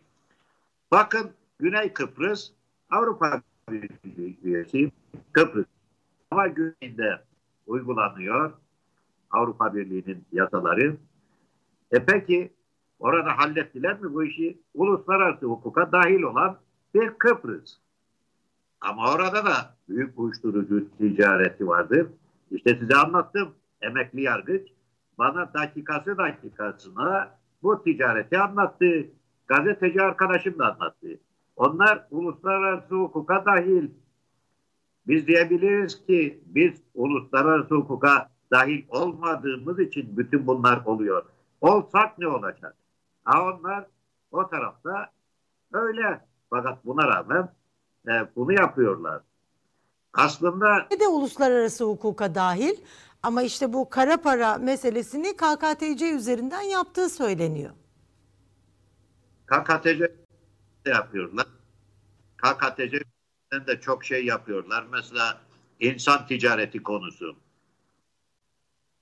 [0.90, 2.50] Bakın Güney Kıbrıs
[2.90, 4.92] Avrupa Birliği
[5.32, 5.66] Kıbrıs
[6.30, 7.22] ama güneyinde
[7.66, 8.52] uygulanıyor
[9.30, 10.96] Avrupa Birliği'nin yasaları.
[11.92, 12.52] E peki
[12.98, 14.58] orada hallettiler mi bu işi?
[14.74, 16.58] Uluslararası hukuka dahil olan
[16.94, 17.81] bir Kıbrıs.
[18.82, 22.06] Ama orada da büyük uyuşturucu ticareti vardır.
[22.50, 23.54] İşte size anlattım.
[23.80, 24.68] Emekli yargıç
[25.18, 29.06] bana dakikası dakikasına bu ticareti anlattı.
[29.46, 31.08] Gazeteci arkadaşım da anlattı.
[31.56, 33.90] Onlar uluslararası hukuka dahil.
[35.06, 41.24] Biz diyebiliriz ki biz uluslararası hukuka dahil olmadığımız için bütün bunlar oluyor.
[41.60, 42.76] Olsak ne olacak?
[43.24, 43.86] Ha onlar
[44.30, 45.10] o tarafta
[45.72, 46.20] öyle.
[46.50, 47.48] Fakat buna rağmen
[48.08, 49.22] e, bunu yapıyorlar.
[50.12, 52.74] Aslında Ne de uluslararası hukuka dahil
[53.22, 57.70] ama işte bu kara para meselesini KKTC üzerinden yaptığı söyleniyor.
[59.46, 59.98] KKTC
[60.86, 61.46] de yapıyorlar.
[62.36, 63.02] KKTC
[63.66, 64.86] de çok şey yapıyorlar.
[64.92, 65.40] Mesela
[65.80, 67.36] insan ticareti konusu.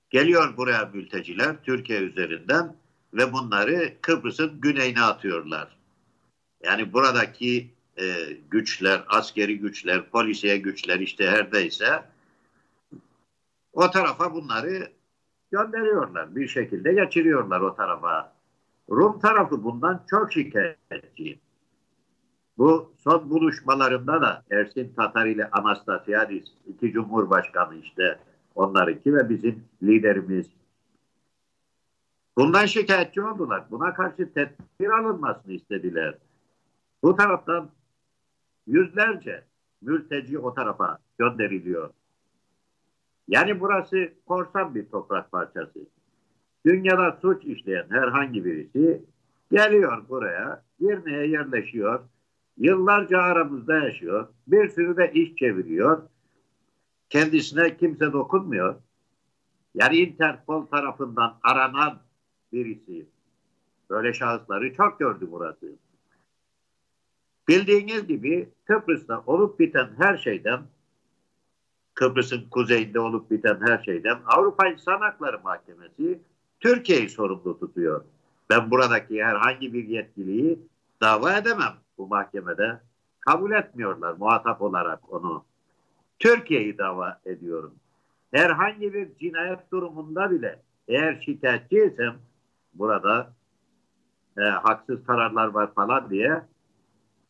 [0.09, 2.75] Geliyor buraya mülteciler Türkiye üzerinden
[3.13, 5.77] ve bunları Kıbrıs'ın güneyine atıyorlar.
[6.63, 12.03] Yani buradaki e, güçler, askeri güçler, polisiye güçler işte herdeyse
[13.73, 14.91] o tarafa bunları
[15.51, 16.35] gönderiyorlar.
[16.35, 18.33] Bir şekilde geçiriyorlar o tarafa.
[18.89, 21.39] Rum tarafı bundan çok şikayetçi.
[22.57, 28.19] Bu son buluşmalarında da Ersin Tatar ile Anastasiadis iki cumhurbaşkanı işte
[28.55, 30.47] onlarınki ve bizim liderimiz
[32.37, 33.63] bundan şikayetçi oldular.
[33.71, 36.17] Buna karşı tedbir alınmasını istediler.
[37.03, 37.69] Bu taraftan
[38.71, 39.43] yüzlerce
[39.81, 41.89] mülteci o tarafa gönderiliyor.
[43.27, 45.79] Yani burası korsan bir toprak parçası.
[46.65, 49.05] Dünyada suç işleyen herhangi birisi
[49.51, 51.99] geliyor buraya, Girne'ye yerleşiyor,
[52.57, 56.03] yıllarca aramızda yaşıyor, bir sürü de iş çeviriyor,
[57.09, 58.75] kendisine kimse dokunmuyor.
[59.75, 61.99] Yani Interpol tarafından aranan
[62.53, 63.05] birisi.
[63.89, 65.67] Böyle şahısları çok gördü burası.
[67.51, 70.61] Bildiğiniz gibi Kıbrıs'ta olup biten her şeyden
[71.93, 76.19] Kıbrıs'ın kuzeyinde olup biten her şeyden Avrupa İnsan Hakları Mahkemesi
[76.59, 78.03] Türkiye'yi sorumlu tutuyor.
[78.49, 80.59] Ben buradaki herhangi bir yetkiliyi
[81.01, 81.73] dava edemem.
[81.97, 82.81] bu mahkemede.
[83.19, 85.45] Kabul etmiyorlar muhatap olarak onu.
[86.19, 87.75] Türkiye'yi dava ediyorum.
[88.33, 92.15] Herhangi bir cinayet durumunda bile eğer şikayetçiysem
[92.73, 93.33] burada
[94.37, 96.41] e, haksız kararlar var falan diye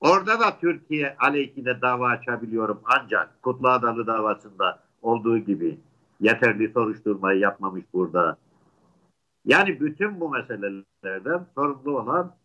[0.02, 5.80] orada da Türkiye aleyhine dava açabiliyorum ancak Kutlu Adalı davasında olduğu gibi
[6.20, 8.38] yeterli soruşturmayı yapmamış burada.
[9.46, 12.36] Yani bütün bu meselelerden sorumlu olan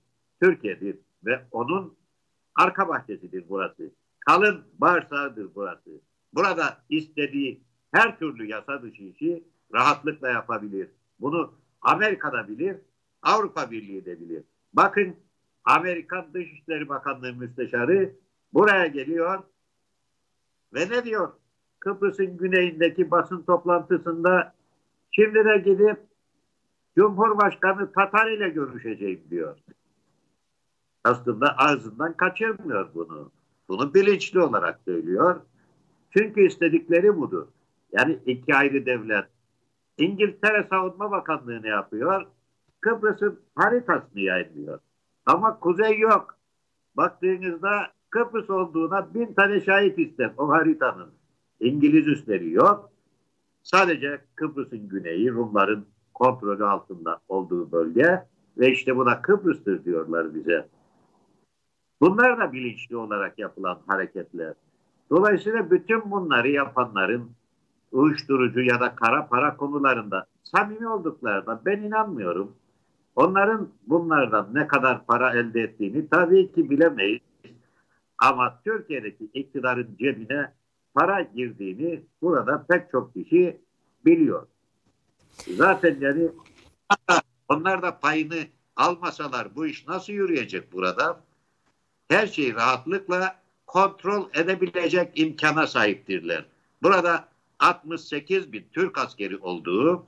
[0.43, 1.95] Türkiye'dir ve onun
[2.55, 3.91] arka bahçesidir burası.
[4.21, 5.91] Kalın bağırsağıdır burası.
[6.35, 7.61] Burada istediği
[7.93, 9.45] her türlü yasa dışı işi
[9.75, 10.89] rahatlıkla yapabilir.
[11.21, 11.53] Bunu
[11.83, 12.77] Amerika'da bilir,
[13.23, 14.43] Avrupa Birliği de bilir.
[14.73, 15.17] Bakın
[15.67, 18.13] Amerikan Dışişleri Bakanlığı Müsteşarı
[18.55, 19.43] buraya geliyor
[20.75, 21.33] ve ne diyor?
[21.81, 24.55] Kıbrıs'ın güneyindeki basın toplantısında
[25.11, 25.99] şimdi de gidip
[26.97, 29.57] Cumhurbaşkanı Tatar ile görüşeceğim diyor.
[31.05, 33.31] Aslında ağzından kaçırmıyor bunu.
[33.69, 35.41] Bunu bilinçli olarak söylüyor.
[36.11, 37.47] Çünkü istedikleri budur.
[37.93, 39.25] Yani iki ayrı devlet.
[39.99, 42.27] İngiltere Savunma Bakanlığı ne yapıyor?
[42.81, 44.79] Kıbrıs'ın haritasını yayınlıyor.
[45.27, 46.37] Ama kuzey yok.
[46.97, 51.11] Baktığınızda Kıbrıs olduğuna bin tane şahit ister o haritanın.
[51.61, 52.91] İngiliz üsleri yok.
[53.63, 58.23] Sadece Kıbrıs'ın güneyi Rumların kontrolü altında olduğu bölge
[58.59, 60.69] ve işte buna Kıbrıs'tır diyorlar bize.
[62.01, 64.55] Bunlar da bilinçli olarak yapılan hareketler.
[65.11, 67.31] Dolayısıyla bütün bunları yapanların
[67.93, 72.57] uyuşturucu ya da kara para konularında samimi olduklarına ben inanmıyorum.
[73.17, 77.21] Onların bunlardan ne kadar para elde ettiğini tabii ki bilemeyiz.
[78.19, 80.53] Ama Türkiye'deki iktidarın cebine
[80.95, 83.61] para girdiğini burada pek çok kişi
[84.05, 84.47] biliyor.
[85.49, 86.29] Zaten yani
[87.49, 88.39] onlar da payını
[88.77, 91.21] almasalar bu iş nasıl yürüyecek burada?
[92.09, 93.37] Her şeyi rahatlıkla
[93.67, 96.47] kontrol edebilecek imkana sahiptirler.
[96.83, 100.07] Burada 68 bin Türk askeri olduğu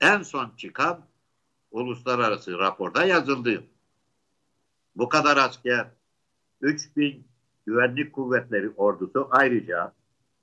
[0.00, 1.07] en son çıkan
[1.70, 3.62] uluslararası raporda yazıldı.
[4.96, 5.86] Bu kadar asker,
[6.60, 7.26] 3 bin
[7.66, 9.92] güvenlik kuvvetleri ordusu ayrıca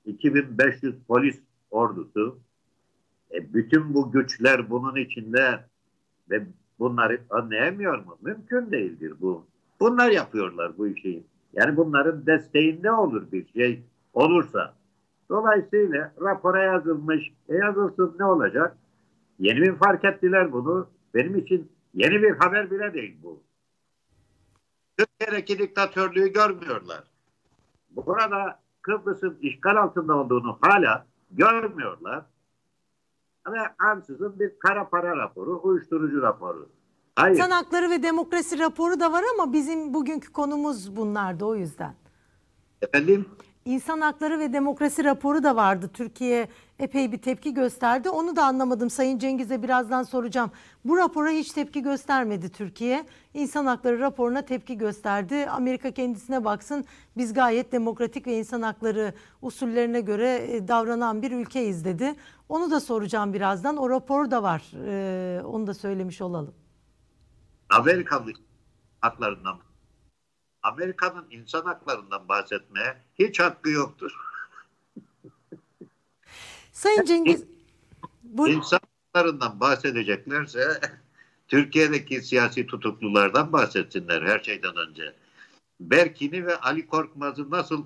[0.04, 2.38] 2500 polis ordusu
[3.34, 5.64] e, bütün bu güçler bunun içinde
[6.30, 6.46] ve
[6.78, 8.18] bunları önleyemiyor mu?
[8.22, 9.46] Mümkün değildir bu.
[9.80, 11.24] Bunlar yapıyorlar bu işi.
[11.52, 13.82] Yani bunların desteğinde olur bir şey
[14.14, 14.74] olursa.
[15.28, 17.32] Dolayısıyla rapora yazılmış.
[17.48, 18.76] E yazılsın ne olacak?
[19.38, 20.88] Yeni mi fark ettiler bunu?
[21.14, 23.42] Benim için yeni bir haber bile değil bu.
[24.98, 27.04] Türkiye'deki diktatörlüğü görmüyorlar.
[27.90, 32.24] Burada Kıbrıs'ın işgal altında olduğunu hala görmüyorlar.
[33.52, 36.68] Ve ansızın bir kara para raporu, uyuşturucu raporu.
[37.16, 37.36] Hayır.
[37.36, 41.94] İnsan hakları ve demokrasi raporu da var ama bizim bugünkü konumuz bunlardı o yüzden.
[42.82, 43.26] Efendim?
[43.66, 45.90] İnsan hakları ve demokrasi raporu da vardı.
[45.92, 46.48] Türkiye
[46.78, 48.10] epey bir tepki gösterdi.
[48.10, 48.90] Onu da anlamadım.
[48.90, 50.50] Sayın Cengiz'e birazdan soracağım.
[50.84, 53.06] Bu rapora hiç tepki göstermedi Türkiye.
[53.34, 55.46] İnsan hakları raporuna tepki gösterdi.
[55.50, 56.84] Amerika kendisine baksın.
[57.16, 62.14] Biz gayet demokratik ve insan hakları usullerine göre e, davranan bir ülkeyiz dedi.
[62.48, 63.76] Onu da soracağım birazdan.
[63.76, 64.62] O rapor da var.
[64.86, 66.54] Ee, onu da söylemiş olalım.
[67.70, 68.32] Amerikalı
[69.00, 69.58] haklarından
[70.66, 74.12] Amerika'nın insan haklarından bahsetmeye hiç hakkı yoktur.
[76.72, 77.44] Sayın Cengiz
[78.22, 78.48] bu...
[78.48, 78.80] insan
[79.14, 80.80] haklarından bahsedeceklerse
[81.48, 85.14] Türkiye'deki siyasi tutuklulardan bahsetsinler her şeyden önce.
[85.80, 87.84] Berkin'i ve Ali Korkmaz'ı nasıl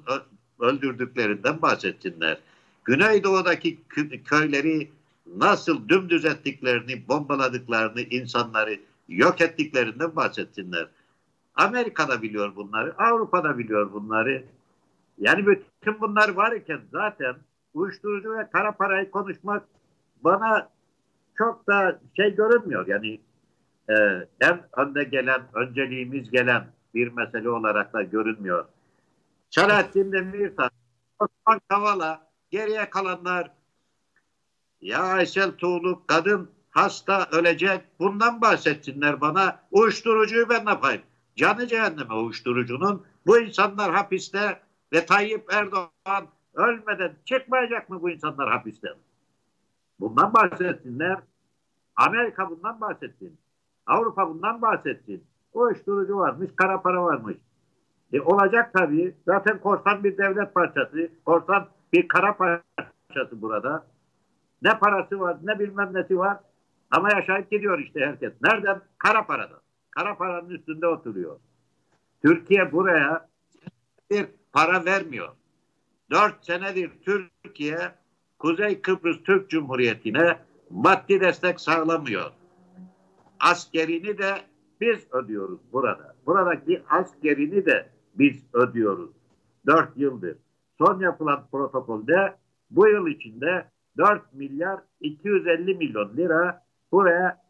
[0.61, 2.39] öldürdüklerinden bahsetsinler.
[2.85, 3.79] Güneydoğu'daki
[4.25, 4.91] köyleri
[5.37, 10.89] nasıl dümdüz ettiklerini, bombaladıklarını, insanları yok ettiklerinden bahsetsinler.
[11.61, 14.45] Amerika'da biliyor bunları, Avrupa'da biliyor bunları.
[15.19, 17.37] Yani bütün bunlar var iken zaten
[17.75, 19.69] uyuşturucu ve kara parayı konuşmak
[20.25, 20.69] bana
[21.39, 22.87] çok da şey görünmüyor.
[22.87, 23.21] Yani
[23.89, 23.95] e,
[24.41, 28.65] en önde gelen, önceliğimiz gelen bir mesele olarak da görünmüyor.
[29.51, 30.71] Selahattin Demirtaş,
[31.19, 33.51] Osman Kavala, geriye kalanlar
[34.81, 41.03] ya Aysel Tuğlu kadın hasta ölecek bundan bahsetsinler bana uyuşturucuyu ben ne yapayım?
[41.37, 44.61] Canı cehenneme uyuşturucunun bu insanlar hapiste
[44.93, 48.95] ve Tayyip Erdoğan ölmeden çıkmayacak mı bu insanlar hapisten?
[50.01, 51.19] Bundan bahsetsinler.
[51.97, 53.39] Amerika bundan bahsetsin.
[53.87, 55.25] Avrupa bundan bahsetsin.
[55.53, 57.37] Uyuşturucu varmış, kara para varmış.
[58.13, 59.17] E olacak tabii.
[59.27, 61.11] Zaten korsan bir devlet parçası.
[61.25, 63.87] Korsan bir kara parçası burada.
[64.63, 66.39] Ne parası var, ne bilmem nesi var.
[66.91, 68.33] Ama yaşayıp gidiyor işte herkes.
[68.43, 68.81] Nereden?
[68.99, 69.61] Kara paradan.
[70.01, 71.37] Kara paranın üstünde oturuyor.
[72.23, 73.29] Türkiye buraya
[74.11, 75.29] bir para vermiyor.
[76.11, 77.79] Dört senedir Türkiye
[78.39, 80.39] Kuzey Kıbrıs Türk Cumhuriyeti'ne
[80.71, 82.31] maddi destek sağlamıyor.
[83.41, 84.35] Askerini de
[84.81, 86.15] biz ödüyoruz burada.
[86.27, 89.11] Buradaki askerini de biz ödüyoruz.
[89.67, 90.37] Dört yıldır.
[90.79, 92.37] Son yapılan protokolde
[92.71, 93.67] bu yıl içinde
[93.99, 97.41] 4 milyar 250 milyon lira buraya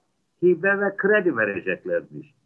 [0.43, 2.40] hibe ve kredi vereceklermiş.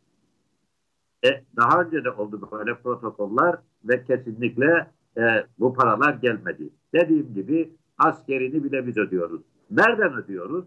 [1.25, 6.70] E, daha önce de oldu böyle protokoller ve kesinlikle e, bu paralar gelmedi.
[6.93, 9.43] Dediğim gibi askerini bile biz ödüyoruz.
[9.70, 10.64] Nereden ödüyoruz?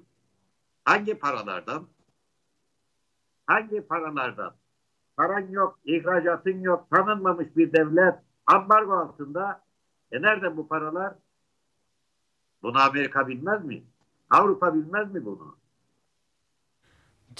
[0.86, 1.88] Hangi paralardan?
[3.46, 4.54] Hangi paralardan?
[5.18, 9.62] Paran yok, ihracatın yok, tanınmamış bir devlet, ambargo altında.
[10.12, 11.16] E nereden bu paralar?
[12.64, 13.84] Bunu Amerika bilmez mi?
[14.30, 15.56] Avrupa bilmez mi bunu?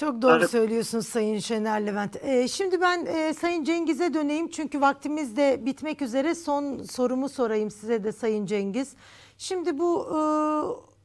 [0.00, 0.50] Çok doğru Evet.
[0.50, 2.16] söylüyorsunuz Sayın Şener Levent.
[2.24, 6.34] Ee, şimdi ben e, Sayın Cengiz'e döneyim çünkü vaktimiz de bitmek üzere.
[6.34, 8.92] Son sorumu sorayım size de Sayın Cengiz.
[9.38, 10.18] Şimdi bu e,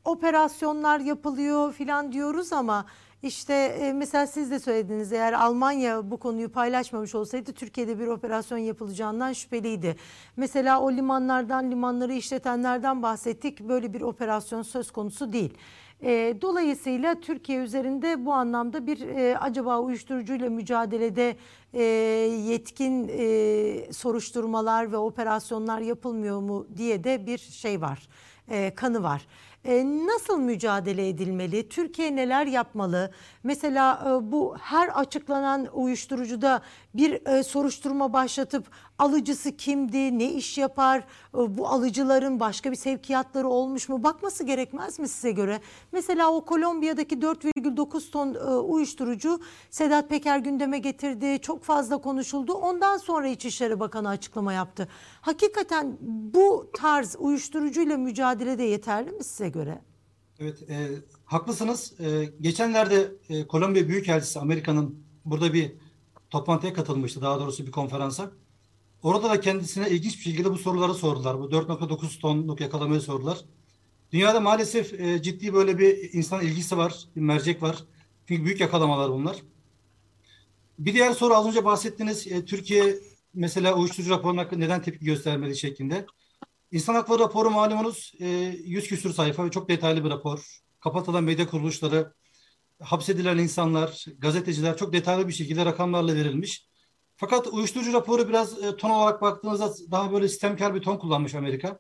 [0.10, 2.86] operasyonlar yapılıyor filan diyoruz ama
[3.24, 8.58] işte e, mesela siz de söylediniz eğer Almanya bu konuyu paylaşmamış olsaydı Türkiye'de bir operasyon
[8.58, 9.96] yapılacağından şüpheliydi.
[10.38, 13.60] Mesela o limanlardan limanları işletenlerden bahsettik.
[13.60, 15.54] Böyle bir operasyon söz konusu değil.
[16.04, 21.36] E, dolayısıyla Türkiye üzerinde bu anlamda bir e, acaba uyuşturucuyla mücadelede
[21.74, 28.08] e, yetkin e, soruşturmalar ve operasyonlar yapılmıyor mu diye de bir şey var,
[28.50, 29.28] e, kanı var.
[29.66, 31.70] E, nasıl mücadele edilmeli?
[31.70, 33.12] Türkiye neler yapmalı?
[33.44, 36.62] Mesela e, bu her açıklanan uyuşturucuda
[36.94, 38.68] bir e, soruşturma başlatıp
[38.98, 45.00] alıcısı kimdi, ne iş yapar, e, bu alıcıların başka bir sevkiyatları olmuş mu bakması gerekmez
[45.00, 45.60] mi size göre?
[45.92, 49.40] Mesela o Kolombiya'daki 4,9 ton e, uyuşturucu
[49.70, 52.54] Sedat Peker gündeme getirdi, çok fazla konuşuldu.
[52.54, 54.88] Ondan sonra İçişleri Bakanı açıklama yaptı.
[55.22, 55.98] Hakikaten
[56.34, 59.82] bu tarz uyuşturucuyla mücadelede yeterli mi size göre?
[60.40, 60.88] Evet, e,
[61.26, 61.94] haklısınız.
[62.00, 65.72] E, geçenlerde e, Kolombiya Büyükelçisi Amerika'nın burada bir
[66.34, 68.32] toplantıya katılmıştı, daha doğrusu bir konferansa.
[69.04, 71.40] Orada da kendisine ilginç bir şekilde bu soruları sordular.
[71.40, 73.38] Bu 4.9 tonluk yakalamayı sordular.
[74.12, 77.84] Dünyada maalesef e, ciddi böyle bir insan ilgisi var, bir mercek var.
[78.28, 79.38] Çünkü büyük yakalamalar bunlar.
[80.80, 82.28] Bir diğer soru az önce bahsettiniz.
[82.28, 82.96] E, Türkiye
[83.34, 86.06] mesela uyuşturucu raporuna neden tepki göstermedi şeklinde.
[86.72, 88.28] İnsan Hakları raporu malumunuz e,
[88.66, 90.60] 100 küsur sayfa ve çok detaylı bir rapor.
[90.80, 92.14] Kapatılan medya kuruluşları,
[92.82, 96.68] hapsedilen insanlar, gazeteciler çok detaylı bir şekilde rakamlarla verilmiş.
[97.16, 101.80] Fakat uyuşturucu raporu biraz e, ton olarak baktığınızda daha böyle sistemkar bir ton kullanmış Amerika.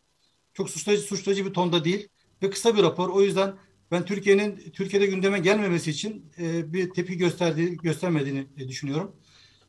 [0.53, 2.07] Çok suçlayıcı, suçlayıcı bir tonda değil
[2.43, 3.09] ve kısa bir rapor.
[3.09, 3.55] O yüzden
[3.91, 9.15] ben Türkiye'nin Türkiye'de gündeme gelmemesi için e, bir tepki gösterdiği göstermediğini e, düşünüyorum.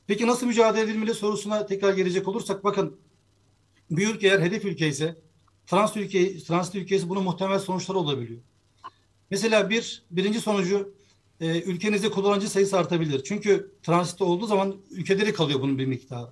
[0.07, 3.01] Peki nasıl mücadele edilmeli sorusuna tekrar gelecek olursak bakın
[3.91, 5.17] bir ülke eğer hedef ülke ise
[5.67, 8.41] trans ülke trans ülkesi bunun muhtemel sonuçları olabiliyor.
[9.31, 10.95] Mesela bir birinci sonucu
[11.45, 13.25] e, ülkenizde kullanıcı sayısı artabilir.
[13.25, 16.31] Çünkü transitte olduğu zaman ülkede de kalıyor bunun bir miktarı.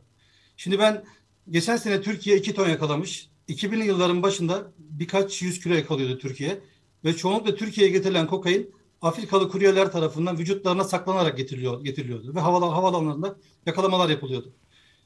[0.57, 1.05] Şimdi ben
[1.51, 3.29] geçen sene Türkiye 2 ton yakalamış.
[3.49, 6.61] 2000'li yılların başında birkaç yüz kilo yakalıyordu Türkiye.
[7.05, 12.35] Ve çoğunlukla Türkiye'ye getirilen kokain Afrikalı kuryeler tarafından vücutlarına saklanarak getiriliyor, getiriliyordu.
[12.35, 13.37] Ve havalan, havalanlarında
[13.67, 14.53] yakalamalar yapılıyordu.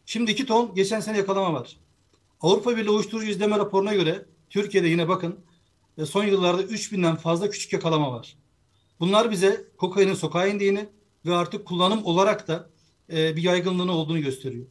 [0.07, 1.77] Şimdi 2 ton geçen sene yakalama var.
[2.41, 5.39] Avrupa Birliği Uyuşturucu İzleme raporuna göre Türkiye'de yine bakın
[5.99, 8.37] e, son yıllarda 3000'den fazla küçük yakalama var.
[9.01, 10.89] Bunlar bize kokainin sokağa indiğini
[11.27, 12.71] ve artık kullanım olarak da
[13.13, 14.67] e, bir yaygınlığını olduğunu gösteriyor.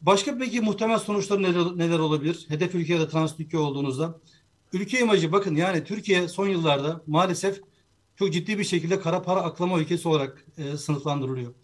[0.00, 2.44] Başka peki muhtemel sonuçları neler, neler olabilir?
[2.48, 4.20] Hedef ülke ya da trans ülke olduğunuzda.
[4.72, 7.60] Ülke imajı bakın yani Türkiye son yıllarda maalesef
[8.16, 11.54] çok ciddi bir şekilde kara para aklama ülkesi olarak e, sınıflandırılıyor.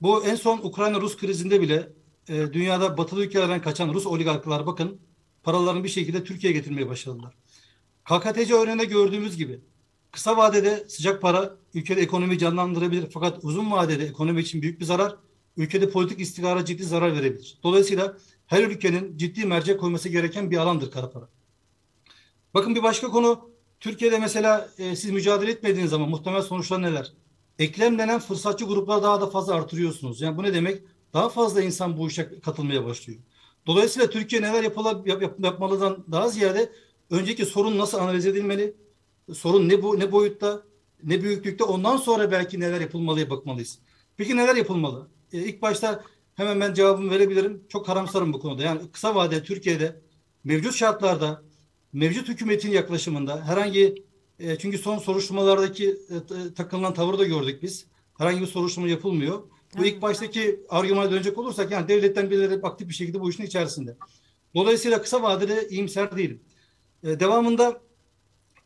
[0.00, 1.92] Bu en son Ukrayna-Rus krizinde bile
[2.28, 5.00] e, dünyada batılı ülkelerden kaçan Rus oligarklar bakın
[5.42, 7.34] paralarını bir şekilde Türkiye'ye getirmeye başladılar.
[8.04, 9.60] KKTC örneğinde gördüğümüz gibi
[10.12, 15.16] kısa vadede sıcak para ülkede ekonomi canlandırabilir fakat uzun vadede ekonomi için büyük bir zarar,
[15.56, 17.58] ülkede politik istikrara ciddi zarar verebilir.
[17.62, 21.28] Dolayısıyla her ülkenin ciddi mercek koyması gereken bir alandır kara para.
[22.54, 23.50] Bakın bir başka konu
[23.80, 27.12] Türkiye'de mesela e, siz mücadele etmediğiniz zaman muhtemel sonuçlar neler?
[27.58, 30.20] Eklemlenen fırsatçı gruplar daha da fazla artırıyorsunuz.
[30.20, 30.82] Yani bu ne demek?
[31.12, 33.18] Daha fazla insan bu işe katılmaya başlıyor.
[33.66, 36.72] Dolayısıyla Türkiye neler yapala, yap, yap, yapmalıdan daha ziyade
[37.10, 38.74] önceki sorun nasıl analiz edilmeli?
[39.34, 40.62] Sorun ne bu ne boyutta,
[41.04, 43.78] ne büyüklükte ondan sonra belki neler yapılmalıya bakmalıyız.
[44.16, 45.08] Peki neler yapılmalı?
[45.32, 46.04] E, ilk başta
[46.34, 47.64] hemen ben cevabımı verebilirim.
[47.68, 48.62] Çok karamsarım bu konuda.
[48.62, 50.00] Yani kısa vadede Türkiye'de
[50.44, 51.42] mevcut şartlarda
[51.92, 54.04] mevcut hükümetin yaklaşımında herhangi
[54.38, 57.86] e, çünkü son soruşturmalardaki e, takılan tavırı da gördük biz.
[58.18, 59.42] Herhangi bir soruşturma yapılmıyor.
[59.78, 63.96] Bu ilk baştaki argümana dönecek olursak yani devletten birileri aktif bir şekilde bu işin içerisinde.
[64.54, 66.40] Dolayısıyla kısa vadede iyimser değilim.
[67.02, 67.80] E, devamında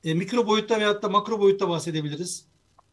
[0.04, 2.44] e, mikro boyutta veyahut da makro boyutta bahsedebiliriz.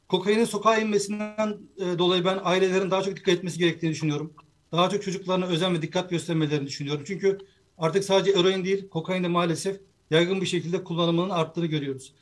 [0.08, 4.34] Kokainin sokağa inmesinden e, dolayı ben ailelerin daha çok dikkat etmesi gerektiğini düşünüyorum.
[4.72, 7.04] Daha çok çocuklarına özen ve dikkat göstermelerini düşünüyorum.
[7.08, 7.38] Çünkü
[7.78, 9.80] artık sadece eroin değil, kokain de maalesef
[10.12, 12.14] yaygın bir şekilde kullanımının arttığını görüyoruz.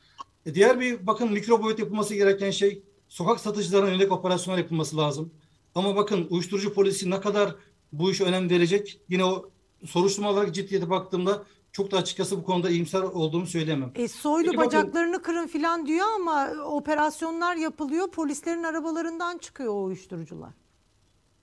[0.46, 5.32] E, diğer bir bakın mikro boyut yapılması gereken şey sokak satıcılarına yönelik operasyonlar yapılması lazım.
[5.76, 7.56] Ama bakın uyuşturucu polisi ne kadar
[7.94, 9.00] bu işe önem verecek?
[9.10, 9.50] Yine o
[9.86, 11.44] soruşturma olarak ciddiyete baktığımda
[11.78, 13.92] çok da açıkçası bu konuda iyimser olduğumu söyleyemem.
[13.96, 18.12] E, soylu Peki bakın- bacaklarını kırın filan diyor ama operasyonlar yapılıyor.
[18.12, 20.50] Polislerin arabalarından çıkıyor o uyuşturucular.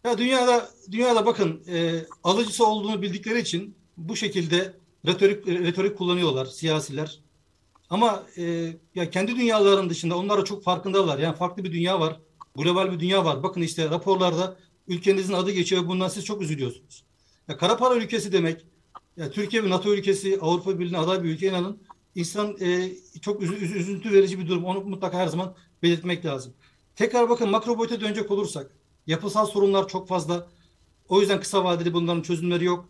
[0.04, 4.74] Ya dünyada dünyada bakın e, alıcısı olduğunu bildikleri için bu şekilde
[5.06, 7.20] retorik retorik kullanıyorlar siyasiler.
[7.90, 8.42] Ama e,
[8.94, 11.18] ya kendi dünyalarının dışında onlar da çok farkındalar.
[11.18, 12.20] Yani farklı bir dünya var.
[12.56, 13.42] Global bir dünya var.
[13.42, 14.56] Bakın işte raporlarda
[14.88, 15.88] ülkenizin adı geçiyor.
[15.88, 17.04] Bundan siz çok üzülüyorsunuz.
[17.48, 18.66] Ya kara para ülkesi demek.
[19.16, 21.82] Ya Türkiye bir NATO ülkesi, Avrupa Birliği'ne aday bir ülke inanın.
[22.14, 22.92] İnsan e,
[23.22, 24.64] çok üzü- üzüntü verici bir durum.
[24.64, 26.54] Onu mutlaka her zaman belirtmek lazım.
[26.96, 28.70] Tekrar bakın makro boyuta dönecek olursak
[29.06, 30.48] yapısal sorunlar çok fazla.
[31.08, 32.88] O yüzden kısa vadeli bunların çözümleri yok.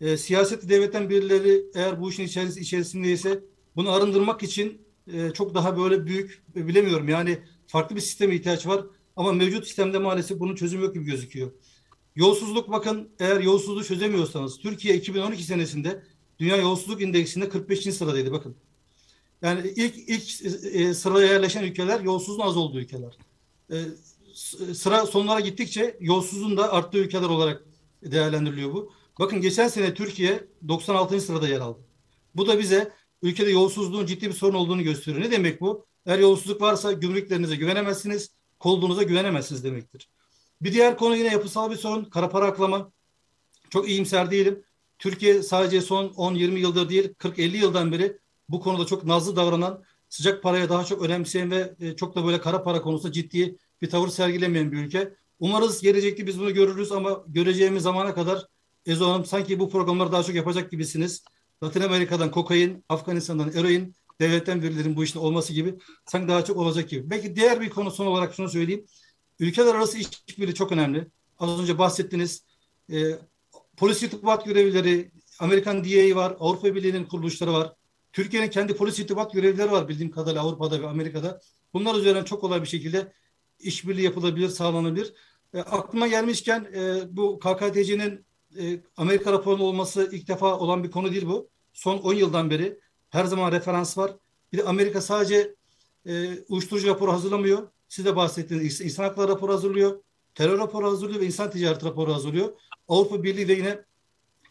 [0.00, 3.44] E, siyaset devletten birileri eğer bu işin içeris içerisindeyse
[3.76, 8.66] bunu arındırmak için e, çok daha böyle büyük e, bilemiyorum yani farklı bir sisteme ihtiyaç
[8.66, 8.86] var.
[9.16, 11.52] Ama mevcut sistemde maalesef bunun çözümü yok gibi gözüküyor.
[12.16, 16.02] Yolsuzluk bakın eğer yolsuzluğu çözemiyorsanız Türkiye 2012 senesinde
[16.38, 17.94] Dünya Yolsuzluk İndeksinde 45.
[17.94, 18.56] sıradaydı bakın.
[19.42, 20.44] Yani ilk ilk
[20.74, 23.18] e, sıraya yerleşen ülkeler yolsuzluğun az olduğu ülkeler.
[23.72, 23.76] E,
[24.34, 27.64] s- sıra sonlara gittikçe yolsuzluğun da arttığı ülkeler olarak
[28.04, 28.92] değerlendiriliyor bu.
[29.18, 31.20] Bakın geçen sene Türkiye 96.
[31.20, 31.78] sırada yer aldı.
[32.34, 32.92] Bu da bize
[33.22, 35.22] ülkede yolsuzluğun ciddi bir sorun olduğunu gösteriyor.
[35.24, 35.86] Ne demek bu?
[36.06, 40.08] Eğer yolsuzluk varsa gümrüklerinize güvenemezsiniz, kolduğunuza güvenemezsiniz demektir.
[40.62, 42.04] Bir diğer konu yine yapısal bir sorun.
[42.04, 42.92] Kara para aklama.
[43.70, 44.64] Çok iyimser değilim.
[44.98, 50.42] Türkiye sadece son 10-20 yıldır değil 40-50 yıldan beri bu konuda çok nazlı davranan, sıcak
[50.42, 54.08] paraya daha çok önemseyen ve e, çok da böyle kara para konusunda ciddi bir tavır
[54.08, 55.14] sergilemeyen bir ülke.
[55.40, 58.46] Umarız gelecekte biz bunu görürüz ama göreceğimiz zamana kadar
[58.86, 61.24] Ezo Hanım sanki bu programları daha çok yapacak gibisiniz.
[61.62, 65.74] Latin Amerika'dan kokain, Afganistan'dan eroin, devletten birilerinin bu işin olması gibi
[66.06, 67.10] sanki daha çok olacak gibi.
[67.10, 68.86] Belki diğer bir konu son olarak şunu söyleyeyim.
[69.40, 71.06] Ülkeler arası işbirliği çok önemli.
[71.38, 72.44] Az önce bahsettiniz.
[72.92, 73.18] E,
[73.76, 77.72] polis irtibat görevlileri, Amerikan DEA var, Avrupa Birliği'nin kuruluşları var.
[78.12, 81.40] Türkiye'nin kendi polis irtibat görevlileri var bildiğim kadarıyla Avrupa'da ve Amerika'da.
[81.74, 83.12] Bunlar üzerinden çok kolay bir şekilde
[83.58, 85.14] işbirliği yapılabilir, sağlanabilir.
[85.54, 88.26] E, aklıma gelmişken e, bu KKTC'nin
[88.58, 91.50] e, Amerika raporunun olması ilk defa olan bir konu değil bu.
[91.72, 92.80] Son 10 yıldan beri
[93.10, 94.16] her zaman referans var.
[94.52, 95.54] Bir de Amerika sadece
[96.06, 97.68] e, uyuşturucu raporu hazırlamıyor.
[97.90, 100.02] Siz de bahsettiğiniz insan hakları raporu hazırlıyor.
[100.34, 102.52] Terör raporu hazırlıyor ve insan ticareti raporu hazırlıyor.
[102.88, 103.84] Avrupa Birliği de yine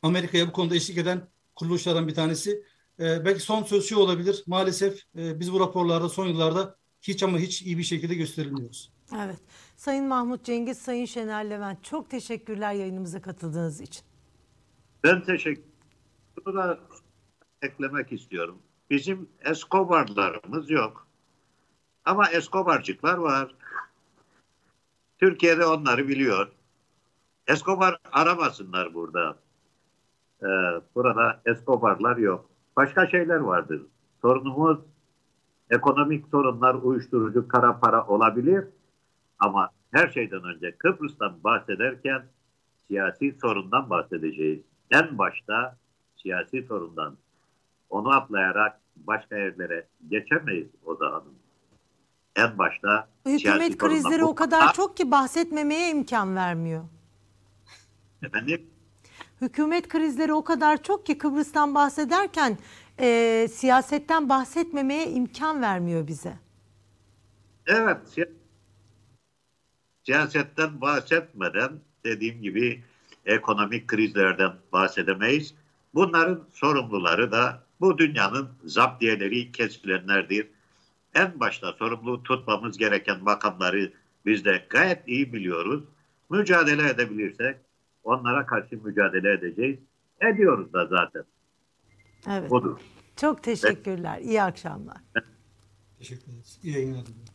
[0.02, 2.64] Amerika'ya bu konuda eşlik eden kuruluşlardan bir tanesi.
[3.00, 4.44] E, belki son söz şu olabilir.
[4.48, 8.92] Maalesef e, biz bu raporlarda son yıllarda hiç ama hiç iyi bir şekilde gösterilmiyoruz.
[9.16, 9.40] Evet.
[9.78, 14.04] Sayın Mahmut Cengiz, Sayın Şener Levent çok teşekkürler yayınımıza katıldığınız için.
[15.04, 15.64] Ben teşekkür
[16.46, 16.80] Bunu da
[17.62, 18.62] eklemek istiyorum.
[18.90, 21.09] Bizim Escobar'larımız yok.
[22.06, 23.56] Ama Escobar'cıklar var.
[25.18, 26.48] Türkiye'de onları biliyor.
[27.48, 29.38] Escobar aramasınlar burada.
[30.44, 30.48] Ee,
[30.96, 32.50] burada Escobar'lar yok.
[32.76, 33.82] Başka şeyler vardır.
[34.22, 34.80] Sorunumuz
[35.70, 38.66] ekonomik sorunlar, uyuşturucu, kara para olabilir.
[39.40, 42.26] Ama her şeyden önce Kıbrıs'tan bahsederken
[42.88, 44.60] siyasi sorundan bahsedeceğiz.
[44.92, 45.78] En başta
[46.16, 47.18] siyasi sorundan.
[47.90, 51.24] Onu atlayarak başka yerlere geçemeyiz o zaman.
[52.36, 56.84] En başta Hükümet krizleri o kadar çok ki bahsetmemeye imkan vermiyor.
[58.24, 58.70] Efendim?
[59.42, 62.58] Hükümet krizleri o kadar çok ki Kıbrıs'tan bahsederken
[63.00, 66.34] e, siyasetten bahsetmemeye imkan vermiyor bize.
[67.68, 67.98] Evet.
[68.16, 68.30] siya-
[70.04, 71.72] Siyasetten bahsetmeden
[72.06, 72.84] dediğim gibi
[73.26, 75.54] ekonomik krizlerden bahsedemeyiz.
[75.94, 80.48] Bunların sorumluları da bu dünyanın zaptiyeleri kesilenlerdir.
[81.20, 83.94] En başta sorumlu tutmamız gereken makamları
[84.26, 85.84] biz de gayet iyi biliyoruz.
[86.30, 87.58] Mücadele edebilirsek
[88.04, 89.80] onlara karşı mücadele edeceğiz.
[90.22, 91.24] Ediyoruz da zaten.
[92.30, 92.50] Evet.
[92.52, 92.80] Budur.
[93.16, 94.20] Çok teşekkürler.
[94.22, 94.98] İyi akşamlar.
[95.98, 96.60] Teşekkür ederiz.
[96.64, 97.34] İyi yayınlar diliyorum.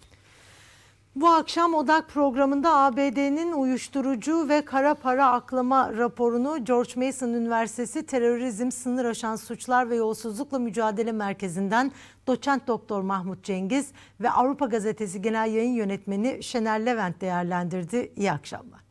[1.16, 8.70] Bu akşam Odak programında ABD'nin uyuşturucu ve kara para aklama raporunu George Mason Üniversitesi Terörizm,
[8.70, 11.92] Sınır Aşan Suçlar ve Yolsuzlukla Mücadele Merkezi'nden
[12.26, 18.12] doçent doktor Mahmut Cengiz ve Avrupa Gazetesi Genel Yayın Yönetmeni Şener Levent değerlendirdi.
[18.16, 18.83] İyi akşamlar.